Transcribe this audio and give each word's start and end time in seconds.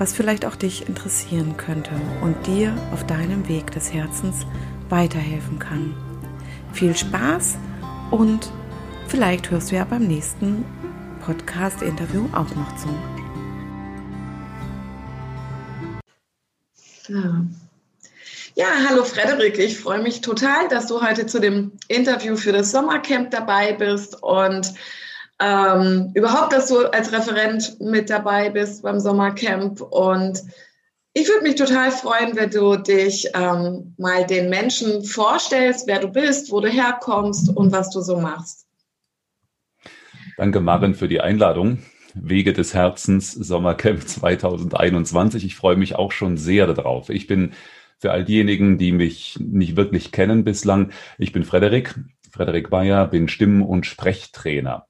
was 0.00 0.14
vielleicht 0.14 0.46
auch 0.46 0.56
dich 0.56 0.88
interessieren 0.88 1.58
könnte 1.58 1.90
und 2.22 2.46
dir 2.46 2.74
auf 2.90 3.06
deinem 3.06 3.46
Weg 3.48 3.70
des 3.72 3.92
Herzens 3.92 4.46
weiterhelfen 4.88 5.58
kann. 5.58 5.94
Viel 6.72 6.96
Spaß 6.96 7.58
und 8.10 8.50
vielleicht 9.08 9.50
hörst 9.50 9.70
du 9.70 9.76
ja 9.76 9.84
beim 9.84 10.06
nächsten 10.06 10.64
Podcast-Interview 11.20 12.26
auch 12.32 12.48
noch 12.54 12.76
zu. 12.76 12.88
Ja, 18.54 18.68
hallo 18.88 19.04
Frederik, 19.04 19.58
ich 19.58 19.78
freue 19.78 20.00
mich 20.00 20.22
total, 20.22 20.68
dass 20.68 20.86
du 20.86 21.02
heute 21.02 21.26
zu 21.26 21.40
dem 21.40 21.72
Interview 21.88 22.36
für 22.36 22.52
das 22.52 22.70
Sommercamp 22.70 23.32
dabei 23.32 23.74
bist 23.74 24.22
und 24.22 24.72
ähm, 25.40 26.10
überhaupt, 26.14 26.52
dass 26.52 26.68
du 26.68 26.92
als 26.92 27.12
Referent 27.12 27.80
mit 27.80 28.10
dabei 28.10 28.50
bist 28.50 28.82
beim 28.82 29.00
Sommercamp. 29.00 29.80
Und 29.80 30.42
ich 31.14 31.28
würde 31.28 31.42
mich 31.42 31.56
total 31.56 31.90
freuen, 31.90 32.36
wenn 32.36 32.50
du 32.50 32.76
dich 32.76 33.26
ähm, 33.34 33.94
mal 33.98 34.26
den 34.26 34.50
Menschen 34.50 35.02
vorstellst, 35.04 35.86
wer 35.86 35.98
du 35.98 36.08
bist, 36.08 36.52
wo 36.52 36.60
du 36.60 36.68
herkommst 36.68 37.56
und 37.56 37.72
was 37.72 37.90
du 37.90 38.00
so 38.00 38.18
machst. 38.18 38.66
Danke, 40.36 40.60
Marin, 40.60 40.94
für 40.94 41.08
die 41.08 41.20
Einladung. 41.20 41.78
Wege 42.14 42.52
des 42.52 42.74
Herzens 42.74 43.32
Sommercamp 43.32 44.06
2021. 44.06 45.44
Ich 45.44 45.54
freue 45.54 45.76
mich 45.76 45.96
auch 45.96 46.12
schon 46.12 46.36
sehr 46.36 46.66
darauf. 46.66 47.08
Ich 47.08 47.26
bin 47.26 47.52
für 47.98 48.10
all 48.10 48.24
diejenigen, 48.24 48.78
die 48.78 48.92
mich 48.92 49.38
nicht 49.38 49.76
wirklich 49.76 50.10
kennen 50.10 50.42
bislang, 50.42 50.90
ich 51.18 51.32
bin 51.32 51.44
Frederik, 51.44 51.94
Frederik 52.30 52.70
Bayer, 52.70 53.06
bin 53.06 53.28
Stimm- 53.28 53.62
und 53.62 53.84
Sprechtrainer. 53.84 54.86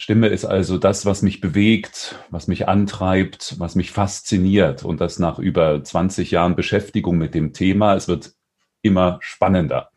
Stimme 0.00 0.28
ist 0.28 0.46
also 0.46 0.78
das, 0.78 1.04
was 1.04 1.20
mich 1.20 1.42
bewegt, 1.42 2.18
was 2.30 2.48
mich 2.48 2.66
antreibt, 2.66 3.56
was 3.60 3.74
mich 3.74 3.90
fasziniert 3.90 4.82
und 4.82 4.98
das 4.98 5.18
nach 5.18 5.38
über 5.38 5.84
20 5.84 6.30
Jahren 6.30 6.56
Beschäftigung 6.56 7.18
mit 7.18 7.34
dem 7.34 7.52
Thema. 7.52 7.94
Es 7.96 8.08
wird 8.08 8.32
immer 8.80 9.18
spannender. 9.20 9.90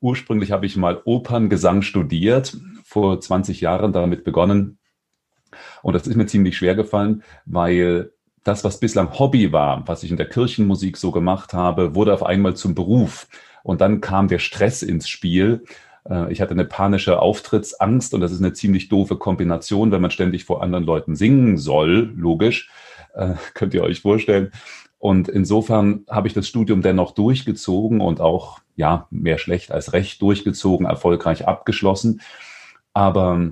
Ursprünglich 0.00 0.50
habe 0.50 0.66
ich 0.66 0.76
mal 0.76 1.00
Operngesang 1.04 1.82
studiert, 1.82 2.56
vor 2.82 3.20
20 3.20 3.60
Jahren 3.60 3.92
damit 3.92 4.24
begonnen. 4.24 4.78
Und 5.82 5.92
das 5.92 6.08
ist 6.08 6.16
mir 6.16 6.26
ziemlich 6.26 6.56
schwer 6.56 6.74
gefallen, 6.74 7.22
weil 7.46 8.10
das, 8.42 8.64
was 8.64 8.80
bislang 8.80 9.20
Hobby 9.20 9.52
war, 9.52 9.86
was 9.86 10.02
ich 10.02 10.10
in 10.10 10.16
der 10.16 10.28
Kirchenmusik 10.28 10.96
so 10.96 11.12
gemacht 11.12 11.54
habe, 11.54 11.94
wurde 11.94 12.12
auf 12.12 12.26
einmal 12.26 12.56
zum 12.56 12.74
Beruf. 12.74 13.28
Und 13.62 13.80
dann 13.82 14.00
kam 14.00 14.26
der 14.26 14.40
Stress 14.40 14.82
ins 14.82 15.08
Spiel 15.08 15.62
ich 16.30 16.40
hatte 16.40 16.52
eine 16.52 16.64
panische 16.64 17.20
Auftrittsangst 17.20 18.14
und 18.14 18.20
das 18.20 18.32
ist 18.32 18.40
eine 18.40 18.52
ziemlich 18.52 18.88
doofe 18.88 19.16
Kombination, 19.16 19.92
wenn 19.92 20.00
man 20.00 20.10
ständig 20.10 20.44
vor 20.44 20.62
anderen 20.62 20.84
Leuten 20.84 21.16
singen 21.16 21.58
soll, 21.58 22.12
logisch, 22.16 22.70
äh, 23.14 23.34
könnt 23.54 23.74
ihr 23.74 23.82
euch 23.82 24.00
vorstellen. 24.00 24.52
Und 24.98 25.28
insofern 25.28 26.04
habe 26.08 26.26
ich 26.26 26.34
das 26.34 26.48
Studium 26.48 26.82
dennoch 26.82 27.12
durchgezogen 27.12 28.00
und 28.00 28.20
auch, 28.20 28.58
ja, 28.74 29.06
mehr 29.10 29.38
schlecht 29.38 29.70
als 29.70 29.92
recht 29.92 30.20
durchgezogen, 30.22 30.86
erfolgreich 30.86 31.46
abgeschlossen. 31.46 32.20
Aber 32.94 33.50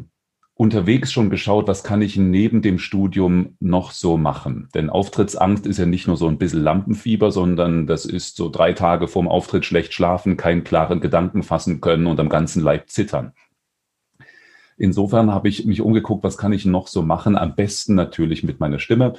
unterwegs 0.56 1.12
schon 1.12 1.28
geschaut, 1.28 1.68
was 1.68 1.84
kann 1.84 2.00
ich 2.00 2.16
neben 2.16 2.62
dem 2.62 2.78
Studium 2.78 3.56
noch 3.60 3.90
so 3.90 4.16
machen? 4.16 4.68
Denn 4.74 4.88
Auftrittsangst 4.88 5.66
ist 5.66 5.78
ja 5.78 5.84
nicht 5.84 6.06
nur 6.06 6.16
so 6.16 6.28
ein 6.28 6.38
bisschen 6.38 6.62
Lampenfieber, 6.62 7.30
sondern 7.30 7.86
das 7.86 8.06
ist 8.06 8.36
so 8.36 8.48
drei 8.48 8.72
Tage 8.72 9.06
vorm 9.06 9.28
Auftritt 9.28 9.66
schlecht 9.66 9.92
schlafen, 9.92 10.38
keinen 10.38 10.64
klaren 10.64 11.00
Gedanken 11.00 11.42
fassen 11.42 11.82
können 11.82 12.06
und 12.06 12.18
am 12.18 12.30
ganzen 12.30 12.62
Leib 12.62 12.88
zittern. 12.88 13.32
Insofern 14.78 15.30
habe 15.30 15.48
ich 15.48 15.66
mich 15.66 15.82
umgeguckt, 15.82 16.24
was 16.24 16.38
kann 16.38 16.54
ich 16.54 16.64
noch 16.64 16.88
so 16.88 17.02
machen? 17.02 17.36
Am 17.36 17.54
besten 17.54 17.94
natürlich 17.94 18.42
mit 18.42 18.58
meiner 18.58 18.78
Stimme. 18.78 19.12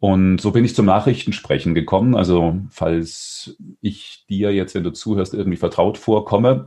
Und 0.00 0.40
so 0.40 0.50
bin 0.50 0.64
ich 0.64 0.74
zum 0.74 0.86
Nachrichtensprechen 0.86 1.74
gekommen. 1.74 2.16
Also 2.16 2.58
falls 2.70 3.56
ich 3.80 4.26
dir 4.28 4.52
jetzt, 4.52 4.74
wenn 4.74 4.84
du 4.84 4.92
zuhörst, 4.92 5.32
irgendwie 5.32 5.56
vertraut 5.56 5.96
vorkomme, 5.96 6.66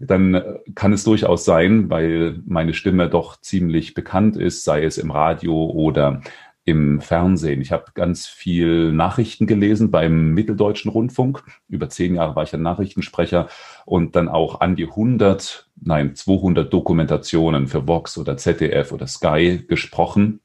dann 0.00 0.34
äh, 0.34 0.58
kann 0.74 0.92
es 0.92 1.04
durchaus 1.04 1.44
sein, 1.44 1.90
weil 1.90 2.40
meine 2.46 2.74
Stimme 2.74 3.08
doch 3.08 3.40
ziemlich 3.40 3.94
bekannt 3.94 4.36
ist, 4.36 4.64
sei 4.64 4.84
es 4.84 4.98
im 4.98 5.10
Radio 5.10 5.70
oder 5.70 6.22
im 6.66 7.00
Fernsehen. 7.00 7.60
Ich 7.62 7.70
habe 7.70 7.92
ganz 7.94 8.26
viel 8.26 8.92
Nachrichten 8.92 9.46
gelesen 9.46 9.92
beim 9.92 10.34
Mitteldeutschen 10.34 10.90
Rundfunk. 10.90 11.44
Über 11.68 11.88
zehn 11.88 12.16
Jahre 12.16 12.34
war 12.34 12.42
ich 12.42 12.52
ein 12.52 12.62
Nachrichtensprecher 12.62 13.48
und 13.84 14.16
dann 14.16 14.28
auch 14.28 14.60
an 14.60 14.74
die 14.74 14.86
100, 14.86 15.70
nein, 15.80 16.16
200 16.16 16.72
Dokumentationen 16.72 17.68
für 17.68 17.86
Vox 17.86 18.18
oder 18.18 18.36
ZDF 18.36 18.90
oder 18.90 19.06
Sky 19.06 19.64
gesprochen. 19.66 20.40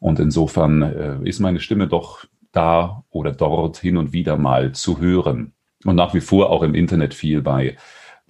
Und 0.00 0.20
insofern 0.20 0.82
äh, 0.82 1.18
ist 1.24 1.40
meine 1.40 1.60
Stimme 1.60 1.88
doch 1.88 2.26
da 2.52 3.04
oder 3.08 3.32
dort 3.32 3.78
hin 3.78 3.96
und 3.96 4.12
wieder 4.12 4.36
mal 4.36 4.72
zu 4.72 5.00
hören. 5.00 5.54
Und 5.86 5.96
nach 5.96 6.12
wie 6.12 6.20
vor 6.20 6.50
auch 6.50 6.62
im 6.62 6.74
Internet 6.74 7.14
viel 7.14 7.40
bei 7.40 7.76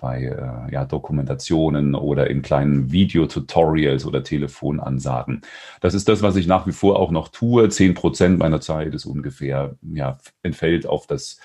bei 0.01 0.25
äh, 0.25 0.73
ja, 0.73 0.85
Dokumentationen 0.85 1.95
oder 1.95 2.31
in 2.31 2.43
kleinen 2.43 2.91
Videotutorials 2.91 4.07
oder 4.07 4.25
Telefonansagen. 4.25 5.43
Das 5.81 5.95
ist 5.95 6.09
das, 6.09 6.23
was 6.23 6.37
ich 6.37 6.47
nach 6.47 6.67
wie 6.67 6.73
vor 6.73 6.99
auch 6.99 7.11
noch 7.11 7.29
tue. 7.29 7.69
Zehn 7.69 7.95
Prozent 7.95 8.39
meiner 8.39 8.61
Zeit 8.61 8.95
ist 8.95 9.07
ungefähr, 9.07 9.77
ja, 9.83 10.19
entfällt 10.43 10.87
auf 10.87 11.07
das 11.07 11.39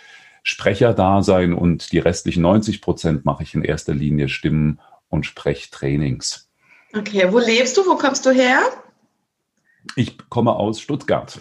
Sprecherdasein 0.43 1.53
und 1.53 1.91
die 1.91 1.99
restlichen 1.99 2.41
90 2.41 2.81
Prozent 2.81 3.25
mache 3.25 3.43
ich 3.43 3.53
in 3.53 3.63
erster 3.63 3.93
Linie 3.93 4.29
Stimmen- 4.29 4.79
und 5.09 5.25
Sprechtrainings. 5.25 6.49
Okay, 6.95 7.27
wo 7.31 7.39
lebst 7.39 7.77
du? 7.77 7.81
Wo 7.81 7.95
kommst 7.95 8.25
du 8.25 8.31
her? 8.31 8.59
Ich 9.95 10.17
komme 10.29 10.55
aus 10.55 10.79
Stuttgart. 10.79 11.39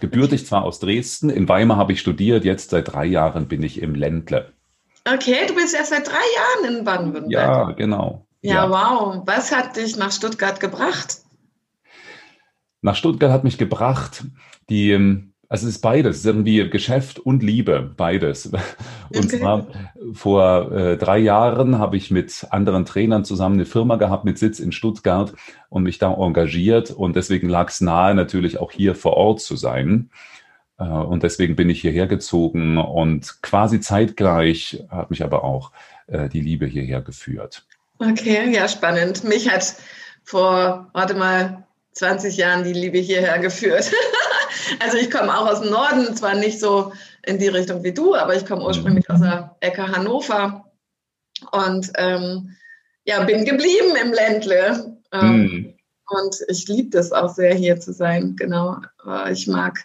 Gebürtig 0.00 0.46
zwar 0.46 0.64
aus 0.64 0.80
Dresden, 0.80 1.30
in 1.30 1.48
Weimar 1.48 1.76
habe 1.76 1.92
ich 1.92 2.00
studiert, 2.00 2.44
jetzt 2.44 2.70
seit 2.70 2.92
drei 2.92 3.04
Jahren 3.04 3.46
bin 3.46 3.62
ich 3.62 3.80
im 3.80 3.94
Ländle. 3.94 4.52
Okay, 5.06 5.46
du 5.46 5.54
bist 5.54 5.74
erst 5.74 5.90
seit 5.90 6.06
drei 6.06 6.14
Jahren 6.14 6.76
in 6.78 6.84
Baden-Württemberg. 6.84 7.30
Ja, 7.30 7.72
genau. 7.72 8.26
Ja, 8.42 8.54
ja, 8.54 8.70
wow. 8.70 9.22
Was 9.24 9.54
hat 9.54 9.76
dich 9.76 9.96
nach 9.96 10.10
Stuttgart 10.10 10.58
gebracht? 10.58 11.18
Nach 12.82 12.96
Stuttgart 12.96 13.30
hat 13.30 13.44
mich 13.44 13.58
gebracht, 13.58 14.24
die, 14.68 14.90
ähm, 14.90 15.32
also 15.48 15.66
es 15.66 15.76
ist 15.76 15.80
beides, 15.80 16.24
irgendwie 16.24 16.68
Geschäft 16.68 17.20
und 17.20 17.42
Liebe, 17.42 17.94
beides. 17.96 18.46
Und 18.46 19.26
okay. 19.26 19.38
zwar 19.38 19.66
vor 20.12 20.72
äh, 20.72 20.96
drei 20.96 21.18
Jahren 21.18 21.78
habe 21.78 21.96
ich 21.96 22.10
mit 22.10 22.46
anderen 22.50 22.84
Trainern 22.84 23.24
zusammen 23.24 23.54
eine 23.54 23.64
Firma 23.64 23.96
gehabt 23.96 24.24
mit 24.24 24.38
Sitz 24.38 24.58
in 24.58 24.72
Stuttgart 24.72 25.32
und 25.68 25.84
mich 25.84 25.98
da 25.98 26.12
engagiert 26.12 26.90
und 26.90 27.14
deswegen 27.14 27.48
lag 27.48 27.68
es 27.68 27.80
nahe, 27.80 28.14
natürlich 28.16 28.58
auch 28.58 28.72
hier 28.72 28.96
vor 28.96 29.14
Ort 29.14 29.40
zu 29.40 29.54
sein. 29.54 30.10
Äh, 30.78 30.84
und 30.84 31.22
deswegen 31.22 31.56
bin 31.56 31.70
ich 31.70 31.80
hierher 31.80 32.06
gezogen 32.06 32.78
und 32.78 33.42
quasi 33.42 33.80
zeitgleich 33.80 34.84
hat 34.88 35.10
mich 35.10 35.22
aber 35.22 35.44
auch 35.44 35.72
äh, 36.06 36.28
die 36.28 36.40
Liebe 36.40 36.66
hierher 36.66 37.02
geführt. 37.02 37.64
Okay, 37.98 38.52
ja, 38.52 38.68
spannend. 38.68 39.24
Mich 39.24 39.50
hat 39.50 39.76
vor, 40.24 40.90
warte 40.92 41.14
mal, 41.14 41.66
20 41.92 42.36
Jahren 42.36 42.64
die 42.64 42.74
Liebe 42.74 42.98
hierher 42.98 43.38
geführt. 43.38 43.90
also 44.80 44.98
ich 44.98 45.10
komme 45.10 45.36
auch 45.36 45.50
aus 45.50 45.62
dem 45.62 45.70
Norden, 45.70 46.14
zwar 46.14 46.34
nicht 46.34 46.60
so 46.60 46.92
in 47.24 47.38
die 47.38 47.48
Richtung 47.48 47.82
wie 47.82 47.94
du, 47.94 48.14
aber 48.14 48.36
ich 48.36 48.44
komme 48.44 48.64
ursprünglich 48.64 49.08
aus 49.08 49.20
der 49.20 49.56
Ecke 49.60 49.88
Hannover 49.88 50.70
und 51.52 51.90
ähm, 51.96 52.54
ja, 53.04 53.22
bin 53.24 53.44
geblieben 53.44 53.96
im 54.02 54.12
Ländle. 54.12 54.98
Ähm, 55.12 55.42
mm. 55.42 55.74
Und 56.08 56.36
ich 56.48 56.68
liebe 56.68 56.90
das 56.90 57.12
auch 57.12 57.34
sehr, 57.34 57.54
hier 57.54 57.80
zu 57.80 57.92
sein. 57.92 58.36
Genau. 58.36 58.76
Ich 59.30 59.48
mag 59.48 59.84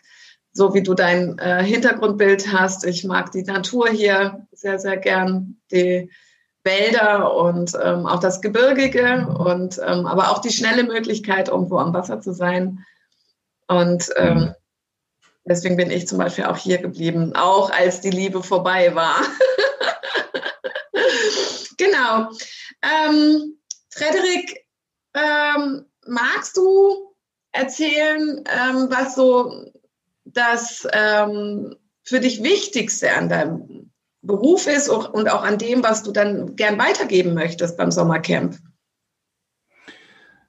so 0.53 0.73
wie 0.73 0.83
du 0.83 0.93
dein 0.93 1.37
äh, 1.39 1.63
Hintergrundbild 1.63 2.51
hast. 2.51 2.85
Ich 2.85 3.03
mag 3.03 3.31
die 3.31 3.43
Natur 3.43 3.89
hier 3.89 4.47
sehr, 4.51 4.79
sehr 4.79 4.97
gern. 4.97 5.57
Die 5.71 6.09
Wälder 6.63 7.33
und 7.33 7.75
ähm, 7.81 8.05
auch 8.05 8.19
das 8.19 8.41
Gebirgige 8.41 9.27
und 9.27 9.79
ähm, 9.83 10.05
aber 10.05 10.29
auch 10.29 10.39
die 10.39 10.51
schnelle 10.51 10.83
Möglichkeit, 10.83 11.49
irgendwo 11.49 11.79
am 11.79 11.93
Wasser 11.93 12.21
zu 12.21 12.33
sein. 12.33 12.85
Und 13.67 14.09
ähm, 14.15 14.37
mhm. 14.37 14.55
deswegen 15.45 15.77
bin 15.77 15.89
ich 15.89 16.07
zum 16.07 16.19
Beispiel 16.19 16.45
auch 16.45 16.57
hier 16.57 16.77
geblieben, 16.77 17.33
auch 17.35 17.71
als 17.71 18.01
die 18.01 18.11
Liebe 18.11 18.43
vorbei 18.43 18.93
war. 18.93 19.15
genau. 21.77 22.29
Ähm, 22.83 23.57
Frederik, 23.89 24.65
ähm, 25.15 25.85
magst 26.05 26.57
du 26.57 27.11
erzählen, 27.51 28.43
ähm, 28.45 28.87
was 28.89 29.15
so 29.15 29.71
das 30.25 30.87
ähm, 30.93 31.75
für 32.03 32.19
dich 32.19 32.43
Wichtigste 32.43 33.13
an 33.13 33.29
deinem 33.29 33.91
Beruf 34.21 34.67
ist 34.67 34.89
und 34.89 35.29
auch 35.29 35.43
an 35.43 35.57
dem, 35.57 35.83
was 35.83 36.03
du 36.03 36.11
dann 36.11 36.55
gern 36.55 36.77
weitergeben 36.77 37.33
möchtest 37.33 37.77
beim 37.77 37.91
Sommercamp? 37.91 38.57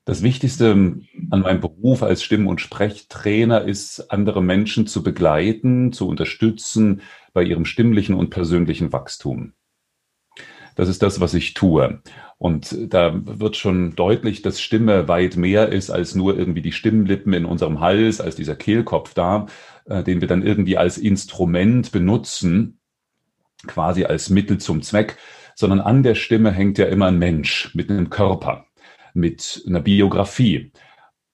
Das 0.04 0.22
Wichtigste 0.22 0.70
an 0.72 1.40
meinem 1.40 1.60
Beruf 1.60 2.02
als 2.02 2.24
Stimm- 2.24 2.48
und 2.48 2.60
Sprechtrainer 2.60 3.62
ist, 3.62 4.10
andere 4.10 4.42
Menschen 4.42 4.86
zu 4.88 5.02
begleiten, 5.02 5.92
zu 5.92 6.08
unterstützen 6.08 7.02
bei 7.32 7.44
ihrem 7.44 7.64
stimmlichen 7.64 8.14
und 8.16 8.30
persönlichen 8.30 8.92
Wachstum. 8.92 9.54
Das 10.74 10.88
ist 10.88 11.02
das, 11.02 11.20
was 11.20 11.34
ich 11.34 11.54
tue. 11.54 12.00
Und 12.38 12.92
da 12.92 13.12
wird 13.14 13.56
schon 13.56 13.94
deutlich, 13.94 14.42
dass 14.42 14.60
Stimme 14.60 15.06
weit 15.08 15.36
mehr 15.36 15.69
ist 15.69 15.90
als 15.90 16.14
nur 16.14 16.36
irgendwie 16.36 16.62
die 16.62 16.72
Stimmlippen 16.72 17.32
in 17.34 17.44
unserem 17.44 17.80
Hals, 17.80 18.20
als 18.20 18.36
dieser 18.36 18.56
Kehlkopf 18.56 19.14
da, 19.14 19.46
äh, 19.84 20.02
den 20.02 20.20
wir 20.20 20.28
dann 20.28 20.42
irgendwie 20.42 20.76
als 20.76 20.98
Instrument 20.98 21.92
benutzen, 21.92 22.78
quasi 23.66 24.04
als 24.04 24.30
Mittel 24.30 24.58
zum 24.58 24.82
Zweck, 24.82 25.19
sondern 25.54 25.80
an 25.80 26.02
der 26.02 26.14
Stimme 26.14 26.50
hängt 26.50 26.78
ja 26.78 26.86
immer 26.86 27.06
ein 27.06 27.19
Mensch 27.19 27.74
mit 27.74 27.90
einem 27.90 28.10
Körper, 28.10 28.66
mit 29.14 29.62
einer 29.66 29.80
Biografie 29.80 30.72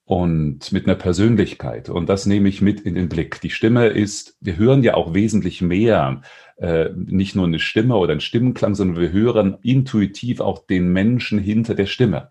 und 0.04 0.72
mit 0.72 0.86
einer 0.86 0.96
Persönlichkeit. 0.96 1.88
Und 1.88 2.08
das 2.08 2.26
nehme 2.26 2.48
ich 2.48 2.62
mit 2.62 2.80
in 2.80 2.94
den 2.94 3.08
Blick. 3.08 3.40
Die 3.40 3.50
Stimme 3.50 3.88
ist, 3.88 4.36
wir 4.40 4.56
hören 4.56 4.82
ja 4.82 4.94
auch 4.94 5.14
wesentlich 5.14 5.62
mehr, 5.62 6.22
äh, 6.58 6.90
nicht 6.94 7.34
nur 7.34 7.46
eine 7.46 7.60
Stimme 7.60 7.96
oder 7.96 8.12
ein 8.12 8.20
Stimmenklang, 8.20 8.74
sondern 8.74 9.00
wir 9.00 9.12
hören 9.12 9.58
intuitiv 9.62 10.40
auch 10.40 10.66
den 10.66 10.92
Menschen 10.92 11.38
hinter 11.38 11.74
der 11.74 11.86
Stimme. 11.86 12.30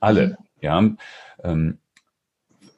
Alle, 0.00 0.28
mhm. 0.28 0.36
ja. 0.60 0.90
Ähm, 1.44 1.78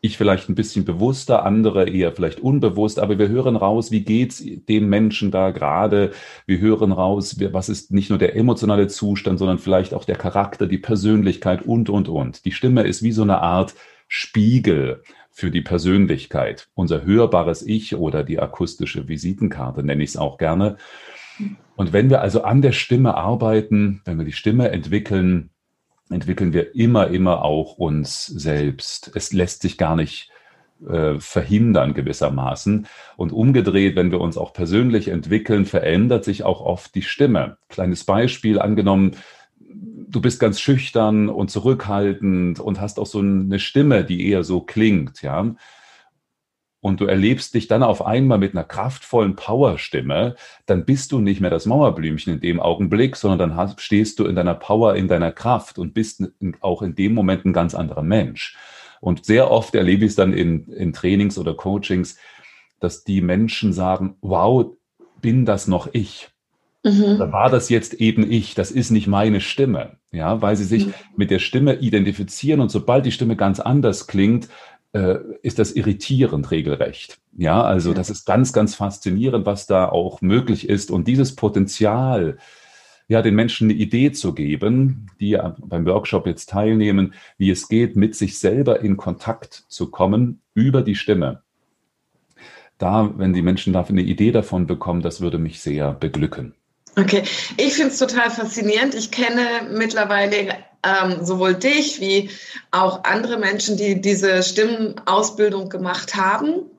ich 0.00 0.18
vielleicht 0.18 0.50
ein 0.50 0.54
bisschen 0.54 0.84
bewusster, 0.84 1.46
andere 1.46 1.88
eher 1.88 2.12
vielleicht 2.12 2.40
unbewusst, 2.40 2.98
aber 2.98 3.18
wir 3.18 3.28
hören 3.28 3.56
raus, 3.56 3.90
wie 3.90 4.02
geht's 4.02 4.44
dem 4.68 4.90
Menschen 4.90 5.30
da 5.30 5.50
gerade? 5.50 6.12
Wir 6.44 6.58
hören 6.58 6.92
raus, 6.92 7.36
was 7.52 7.70
ist 7.70 7.90
nicht 7.90 8.10
nur 8.10 8.18
der 8.18 8.36
emotionale 8.36 8.88
Zustand, 8.88 9.38
sondern 9.38 9.58
vielleicht 9.58 9.94
auch 9.94 10.04
der 10.04 10.16
Charakter, 10.16 10.66
die 10.66 10.76
Persönlichkeit 10.76 11.62
und, 11.62 11.88
und, 11.88 12.10
und. 12.10 12.44
Die 12.44 12.52
Stimme 12.52 12.82
ist 12.82 13.02
wie 13.02 13.12
so 13.12 13.22
eine 13.22 13.40
Art 13.40 13.74
Spiegel 14.06 15.02
für 15.34 15.50
die 15.50 15.62
Persönlichkeit. 15.62 16.68
Unser 16.74 17.04
hörbares 17.04 17.66
Ich 17.66 17.96
oder 17.96 18.22
die 18.22 18.38
akustische 18.38 19.08
Visitenkarte 19.08 19.82
nenne 19.82 20.04
ich 20.04 20.10
es 20.10 20.16
auch 20.16 20.38
gerne. 20.38 20.76
Und 21.74 21.92
wenn 21.92 22.08
wir 22.08 22.22
also 22.22 22.44
an 22.44 22.62
der 22.62 22.70
Stimme 22.70 23.16
arbeiten, 23.16 24.00
wenn 24.04 24.16
wir 24.16 24.24
die 24.24 24.32
Stimme 24.32 24.70
entwickeln, 24.70 25.50
entwickeln 26.08 26.52
wir 26.52 26.76
immer, 26.76 27.08
immer 27.08 27.42
auch 27.42 27.78
uns 27.78 28.26
selbst. 28.26 29.10
Es 29.16 29.32
lässt 29.32 29.62
sich 29.62 29.76
gar 29.76 29.96
nicht 29.96 30.30
äh, 30.88 31.18
verhindern 31.18 31.94
gewissermaßen. 31.94 32.86
Und 33.16 33.32
umgedreht, 33.32 33.96
wenn 33.96 34.12
wir 34.12 34.20
uns 34.20 34.38
auch 34.38 34.52
persönlich 34.52 35.08
entwickeln, 35.08 35.66
verändert 35.66 36.24
sich 36.24 36.44
auch 36.44 36.60
oft 36.60 36.94
die 36.94 37.02
Stimme. 37.02 37.56
Kleines 37.68 38.04
Beispiel 38.04 38.60
angenommen, 38.60 39.16
du 40.08 40.20
bist 40.20 40.40
ganz 40.40 40.60
schüchtern 40.60 41.28
und 41.28 41.50
zurückhaltend 41.50 42.60
und 42.60 42.80
hast 42.80 42.98
auch 42.98 43.06
so 43.06 43.20
eine 43.20 43.58
Stimme, 43.58 44.04
die 44.04 44.28
eher 44.28 44.44
so 44.44 44.60
klingt, 44.60 45.22
ja 45.22 45.54
und 46.84 47.00
du 47.00 47.06
erlebst 47.06 47.54
dich 47.54 47.66
dann 47.66 47.82
auf 47.82 48.04
einmal 48.04 48.36
mit 48.36 48.52
einer 48.52 48.62
kraftvollen 48.62 49.36
Powerstimme, 49.36 50.36
dann 50.66 50.84
bist 50.84 51.12
du 51.12 51.18
nicht 51.18 51.40
mehr 51.40 51.48
das 51.48 51.64
Mauerblümchen 51.64 52.34
in 52.34 52.40
dem 52.40 52.60
Augenblick, 52.60 53.16
sondern 53.16 53.38
dann 53.38 53.56
hast, 53.56 53.80
stehst 53.80 54.18
du 54.18 54.26
in 54.26 54.36
deiner 54.36 54.52
Power, 54.52 54.94
in 54.94 55.08
deiner 55.08 55.32
Kraft 55.32 55.78
und 55.78 55.94
bist 55.94 56.22
auch 56.60 56.82
in 56.82 56.94
dem 56.94 57.14
Moment 57.14 57.46
ein 57.46 57.54
ganz 57.54 57.74
anderer 57.74 58.02
Mensch. 58.02 58.58
Und 59.00 59.24
sehr 59.24 59.50
oft 59.50 59.74
erlebe 59.74 60.04
ich 60.04 60.10
es 60.10 60.16
dann 60.16 60.34
in, 60.34 60.64
in 60.64 60.92
Trainings 60.92 61.38
oder 61.38 61.54
Coachings, 61.54 62.18
dass 62.80 63.02
die 63.02 63.22
Menschen 63.22 63.72
sagen, 63.72 64.18
wow, 64.20 64.66
bin 65.22 65.46
das 65.46 65.66
noch 65.66 65.88
ich? 65.94 66.33
Mhm. 66.84 67.16
Oder 67.16 67.32
war 67.32 67.50
das 67.50 67.70
jetzt 67.70 67.94
eben 67.94 68.30
ich? 68.30 68.54
Das 68.54 68.70
ist 68.70 68.90
nicht 68.90 69.06
meine 69.06 69.40
Stimme. 69.40 69.96
Ja, 70.12 70.42
weil 70.42 70.54
sie 70.54 70.64
sich 70.64 70.86
mhm. 70.86 70.94
mit 71.16 71.30
der 71.30 71.38
Stimme 71.40 71.76
identifizieren 71.76 72.60
und 72.60 72.70
sobald 72.70 73.06
die 73.06 73.12
Stimme 73.12 73.36
ganz 73.36 73.58
anders 73.58 74.06
klingt, 74.06 74.48
äh, 74.92 75.16
ist 75.42 75.58
das 75.58 75.72
irritierend 75.72 76.50
regelrecht. 76.50 77.18
Ja, 77.36 77.62
also 77.62 77.90
ja. 77.90 77.96
das 77.96 78.10
ist 78.10 78.26
ganz, 78.26 78.52
ganz 78.52 78.74
faszinierend, 78.74 79.46
was 79.46 79.66
da 79.66 79.88
auch 79.88 80.20
möglich 80.20 80.68
ist. 80.68 80.90
Und 80.90 81.08
dieses 81.08 81.34
Potenzial, 81.34 82.38
ja, 83.08 83.22
den 83.22 83.34
Menschen 83.34 83.70
eine 83.70 83.78
Idee 83.78 84.12
zu 84.12 84.34
geben, 84.34 85.10
die 85.20 85.30
ja 85.30 85.56
beim 85.58 85.86
Workshop 85.86 86.26
jetzt 86.26 86.50
teilnehmen, 86.50 87.14
wie 87.38 87.50
es 87.50 87.68
geht, 87.68 87.96
mit 87.96 88.14
sich 88.14 88.38
selber 88.38 88.80
in 88.80 88.96
Kontakt 88.96 89.64
zu 89.68 89.90
kommen 89.90 90.40
über 90.54 90.82
die 90.82 90.94
Stimme. 90.94 91.42
Da, 92.78 93.12
wenn 93.16 93.32
die 93.32 93.42
Menschen 93.42 93.72
dafür 93.72 93.94
eine 93.94 94.02
Idee 94.02 94.32
davon 94.32 94.66
bekommen, 94.66 95.00
das 95.00 95.20
würde 95.20 95.38
mich 95.38 95.60
sehr 95.60 95.92
beglücken. 95.92 96.54
Okay, 96.96 97.24
ich 97.56 97.74
finde 97.74 97.92
es 97.92 97.98
total 97.98 98.30
faszinierend. 98.30 98.94
Ich 98.94 99.10
kenne 99.10 99.68
mittlerweile 99.70 100.56
ähm, 100.84 101.24
sowohl 101.24 101.54
dich 101.54 102.00
wie 102.00 102.30
auch 102.70 103.04
andere 103.04 103.38
Menschen, 103.38 103.76
die 103.76 104.00
diese 104.00 104.42
Stimmenausbildung 104.42 105.68
gemacht 105.68 106.14
haben 106.14 106.70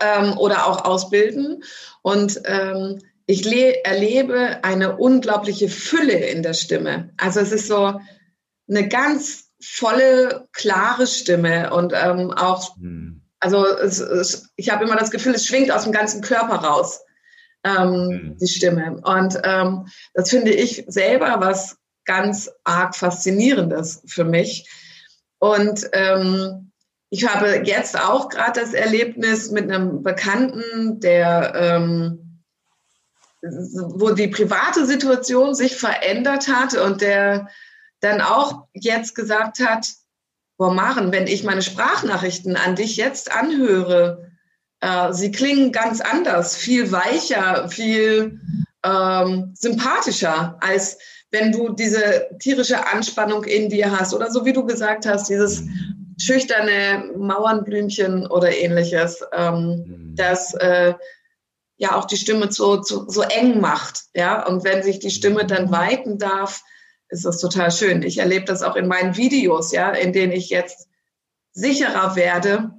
ähm, 0.00 0.36
oder 0.36 0.66
auch 0.66 0.84
ausbilden. 0.84 1.62
Und 2.02 2.40
ähm, 2.44 3.00
ich 3.26 3.46
erlebe 3.84 4.58
eine 4.62 4.96
unglaubliche 4.96 5.68
Fülle 5.68 6.14
in 6.14 6.42
der 6.42 6.54
Stimme. 6.54 7.10
Also 7.16 7.40
es 7.40 7.52
ist 7.52 7.68
so 7.68 8.00
eine 8.68 8.88
ganz 8.88 9.50
volle, 9.62 10.48
klare 10.52 11.06
Stimme 11.06 11.72
und 11.72 11.92
ähm, 11.94 12.32
auch, 12.32 12.76
hm. 12.76 13.22
also 13.38 13.66
es, 13.66 14.00
es, 14.00 14.50
ich 14.56 14.70
habe 14.70 14.84
immer 14.84 14.96
das 14.96 15.10
Gefühl, 15.10 15.34
es 15.34 15.46
schwingt 15.46 15.70
aus 15.70 15.84
dem 15.84 15.92
ganzen 15.92 16.22
Körper 16.22 16.56
raus. 16.56 17.00
Ähm, 17.62 18.06
mhm. 18.06 18.38
die 18.38 18.48
Stimme. 18.48 19.00
Und 19.02 19.38
ähm, 19.44 19.86
das 20.14 20.30
finde 20.30 20.50
ich 20.50 20.84
selber 20.86 21.40
was 21.40 21.76
ganz 22.06 22.50
arg 22.64 22.96
Faszinierendes 22.96 24.02
für 24.06 24.24
mich. 24.24 24.68
Und 25.38 25.88
ähm, 25.92 26.72
ich 27.10 27.28
habe 27.28 27.62
jetzt 27.64 28.00
auch 28.00 28.28
gerade 28.28 28.60
das 28.60 28.72
Erlebnis 28.72 29.50
mit 29.50 29.70
einem 29.70 30.02
Bekannten, 30.02 31.00
der, 31.00 31.54
ähm, 31.54 32.42
wo 33.42 34.10
die 34.10 34.28
private 34.28 34.86
Situation 34.86 35.54
sich 35.54 35.76
verändert 35.76 36.48
hat 36.48 36.74
und 36.74 37.00
der 37.00 37.48
dann 38.00 38.20
auch 38.20 38.68
jetzt 38.72 39.14
gesagt 39.14 39.60
hat, 39.60 39.88
boah 40.56 40.72
Maren, 40.72 41.12
wenn 41.12 41.26
ich 41.26 41.44
meine 41.44 41.62
Sprachnachrichten 41.62 42.56
an 42.56 42.76
dich 42.76 42.96
jetzt 42.96 43.32
anhöre, 43.32 44.29
äh, 44.80 45.12
sie 45.12 45.30
klingen 45.30 45.72
ganz 45.72 46.00
anders, 46.00 46.56
viel 46.56 46.90
weicher, 46.92 47.68
viel 47.68 48.40
ähm, 48.84 49.52
sympathischer 49.54 50.56
als 50.60 50.98
wenn 51.30 51.52
du 51.52 51.70
diese 51.70 52.28
tierische 52.40 52.86
Anspannung 52.88 53.44
in 53.44 53.68
dir 53.68 53.96
hast 53.96 54.14
oder 54.14 54.30
so 54.30 54.44
wie 54.44 54.52
du 54.52 54.64
gesagt 54.66 55.06
hast, 55.06 55.28
dieses 55.28 55.62
schüchterne 56.18 57.10
Mauernblümchen 57.16 58.26
oder 58.26 58.54
ähnliches, 58.54 59.24
ähm, 59.32 59.84
mhm. 59.86 60.16
das 60.16 60.54
äh, 60.54 60.94
ja 61.76 61.96
auch 61.96 62.04
die 62.04 62.16
Stimme 62.16 62.52
so, 62.52 62.82
so, 62.82 63.08
so 63.08 63.22
eng 63.22 63.60
macht. 63.60 64.04
Ja, 64.14 64.46
und 64.46 64.64
wenn 64.64 64.82
sich 64.82 64.98
die 64.98 65.10
Stimme 65.10 65.46
dann 65.46 65.66
mhm. 65.66 65.72
weiten 65.72 66.18
darf, 66.18 66.62
ist 67.08 67.24
das 67.24 67.40
total 67.40 67.70
schön. 67.70 68.02
Ich 68.02 68.18
erlebe 68.18 68.44
das 68.44 68.62
auch 68.62 68.76
in 68.76 68.86
meinen 68.86 69.16
Videos, 69.16 69.72
ja, 69.72 69.90
in 69.90 70.12
denen 70.12 70.32
ich 70.32 70.50
jetzt 70.50 70.88
sicherer 71.52 72.16
werde, 72.16 72.70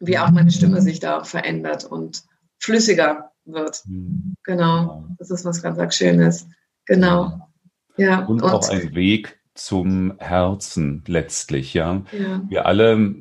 wie 0.00 0.18
auch 0.18 0.30
meine 0.30 0.50
Stimme 0.50 0.80
sich 0.80 1.00
da 1.00 1.24
verändert 1.24 1.84
und 1.84 2.24
flüssiger 2.58 3.32
wird. 3.44 3.82
Mhm. 3.86 4.34
Genau. 4.44 5.06
Das 5.18 5.30
ist 5.30 5.44
was 5.44 5.62
ganz, 5.62 5.78
ganz 5.78 5.94
Schönes. 5.94 6.46
Genau. 6.86 7.48
Ja, 7.96 8.24
und, 8.24 8.42
und 8.42 8.50
auch 8.50 8.68
ein 8.68 8.94
Weg 8.94 9.38
zum 9.54 10.14
Herzen 10.18 11.02
letztlich, 11.06 11.74
ja. 11.74 12.02
ja. 12.12 12.42
Wir 12.48 12.66
alle, 12.66 13.14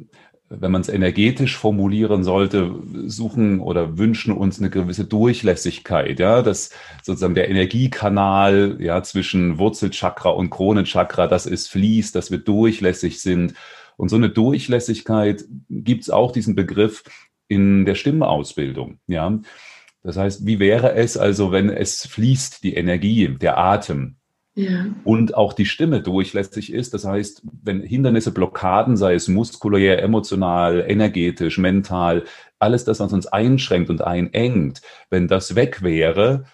wenn 0.50 0.72
man 0.72 0.82
es 0.82 0.90
energetisch 0.90 1.58
formulieren 1.58 2.24
sollte, 2.24 2.76
suchen 3.08 3.60
oder 3.60 3.98
wünschen 3.98 4.32
uns 4.32 4.60
eine 4.60 4.70
gewisse 4.70 5.06
Durchlässigkeit, 5.06 6.20
ja, 6.20 6.44
dass 6.44 6.70
sozusagen 7.04 7.34
der 7.34 7.50
Energiekanal, 7.50 8.78
ja, 8.80 9.02
zwischen 9.02 9.58
Wurzelchakra 9.58 10.30
und 10.30 10.52
Kronenchakra, 10.52 11.28
das 11.28 11.48
ist 11.48 11.70
fließt, 11.70 12.16
dass 12.16 12.30
wir 12.30 12.38
durchlässig 12.38 13.20
sind. 13.20 13.56
Und 13.98 14.10
so 14.10 14.16
eine 14.16 14.30
Durchlässigkeit 14.30 15.44
gibt 15.70 16.04
es 16.04 16.10
auch 16.10 16.32
diesen 16.32 16.56
Begriff 16.56 17.04
in 17.48 17.86
der 17.86 17.96
Stimmausbildung, 17.96 19.00
ja. 19.08 19.40
Das 20.04 20.16
heißt, 20.16 20.46
wie 20.46 20.60
wäre 20.60 20.94
es 20.94 21.18
also, 21.18 21.52
wenn 21.52 21.70
es 21.70 22.08
fließt, 22.08 22.64
die 22.64 22.76
Energie, 22.76 23.28
der 23.28 23.58
Atem? 23.58 24.16
Ja. 24.56 24.86
Und 25.04 25.36
auch 25.36 25.54
die 25.54 25.66
Stimme 25.66 26.02
durchlässig 26.02 26.74
ist. 26.74 26.94
Das 26.94 27.06
heißt, 27.06 27.44
wenn 27.62 27.82
Hindernisse, 27.82 28.32
Blockaden, 28.32 28.98
sei 28.98 29.14
es 29.14 29.28
muskulär, 29.28 30.02
emotional, 30.02 30.84
energetisch, 30.88 31.58
mental, 31.58 32.24
alles 32.58 32.84
das, 32.84 33.00
was 33.00 33.14
uns 33.14 33.28
einschränkt 33.28 33.90
und 33.90 34.02
einengt, 34.02 34.82
wenn 35.10 35.28
das 35.28 35.56
weg 35.56 35.84
wäre, 35.84 36.46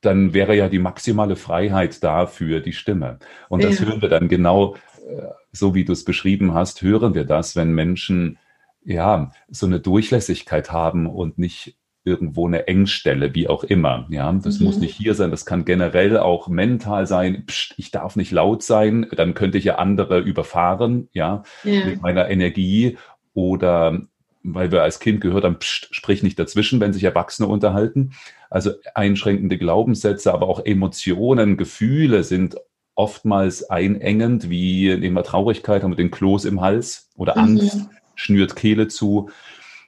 dann 0.00 0.34
wäre 0.34 0.56
ja 0.56 0.68
die 0.68 0.78
maximale 0.78 1.36
Freiheit 1.36 2.04
da 2.04 2.26
für 2.26 2.60
die 2.60 2.74
Stimme. 2.74 3.18
Und 3.48 3.64
das 3.64 3.78
ja. 3.80 3.86
hören 3.86 4.02
wir 4.02 4.08
dann 4.10 4.28
genau, 4.28 4.74
äh, 5.08 5.22
so 5.52 5.74
wie 5.74 5.84
du 5.84 5.92
es 5.92 6.04
beschrieben 6.04 6.54
hast, 6.54 6.82
hören 6.82 7.14
wir 7.14 7.24
das, 7.24 7.56
wenn 7.56 7.72
Menschen 7.72 8.38
ja 8.84 9.32
so 9.48 9.66
eine 9.66 9.80
Durchlässigkeit 9.80 10.72
haben 10.72 11.06
und 11.06 11.38
nicht 11.38 11.76
irgendwo 12.04 12.46
eine 12.46 12.66
Engstelle, 12.66 13.34
wie 13.34 13.48
auch 13.48 13.64
immer. 13.64 14.06
Ja, 14.10 14.32
das 14.32 14.60
mhm. 14.60 14.66
muss 14.66 14.78
nicht 14.78 14.94
hier 14.94 15.14
sein, 15.14 15.30
das 15.30 15.44
kann 15.44 15.64
generell 15.64 16.16
auch 16.18 16.48
mental 16.48 17.06
sein. 17.06 17.44
Psst, 17.46 17.74
ich 17.76 17.90
darf 17.90 18.16
nicht 18.16 18.30
laut 18.30 18.62
sein, 18.62 19.06
dann 19.14 19.34
könnte 19.34 19.58
ich 19.58 19.64
ja 19.64 19.76
andere 19.76 20.20
überfahren, 20.20 21.08
ja, 21.12 21.42
ja. 21.64 21.84
mit 21.84 22.00
meiner 22.00 22.28
Energie 22.30 22.96
oder 23.34 24.00
weil 24.42 24.72
wir 24.72 24.82
als 24.82 25.00
Kind 25.00 25.20
gehört 25.20 25.44
haben, 25.44 25.58
pst, 25.58 25.88
sprich 25.90 26.22
nicht 26.22 26.38
dazwischen, 26.38 26.80
wenn 26.80 26.92
sich 26.92 27.04
Erwachsene 27.04 27.48
unterhalten. 27.48 28.12
Also 28.48 28.72
einschränkende 28.94 29.58
Glaubenssätze, 29.58 30.32
aber 30.32 30.48
auch 30.48 30.64
Emotionen, 30.64 31.58
Gefühle 31.58 32.24
sind 32.24 32.56
oftmals 32.98 33.70
einengend, 33.70 34.50
wie 34.50 34.94
nehmen 34.96 35.14
wir 35.14 35.22
Traurigkeit, 35.22 35.82
haben 35.82 35.92
wir 35.92 35.96
den 35.96 36.10
Kloß 36.10 36.44
im 36.46 36.60
Hals 36.60 37.08
oder 37.16 37.34
mhm. 37.36 37.42
Angst 37.42 37.88
schnürt 38.16 38.56
Kehle 38.56 38.88
zu. 38.88 39.30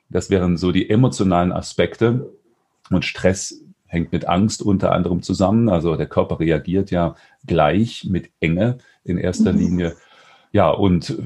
Das 0.09 0.31
wären 0.31 0.57
so 0.57 0.71
die 0.71 0.89
emotionalen 0.89 1.51
Aspekte. 1.53 2.33
Und 2.89 3.05
Stress 3.05 3.63
hängt 3.87 4.13
mit 4.13 4.29
Angst 4.29 4.63
unter 4.63 4.93
anderem 4.93 5.23
zusammen. 5.23 5.69
Also 5.69 5.97
der 5.97 6.07
Körper 6.07 6.39
reagiert 6.39 6.93
ja 6.93 7.17
gleich 7.47 8.07
mit 8.09 8.31
Enge 8.39 8.79
in 9.03 9.19
erster 9.19 9.53
mhm. 9.53 9.59
Linie. 9.59 9.97
Ja, 10.53 10.71
und 10.71 11.17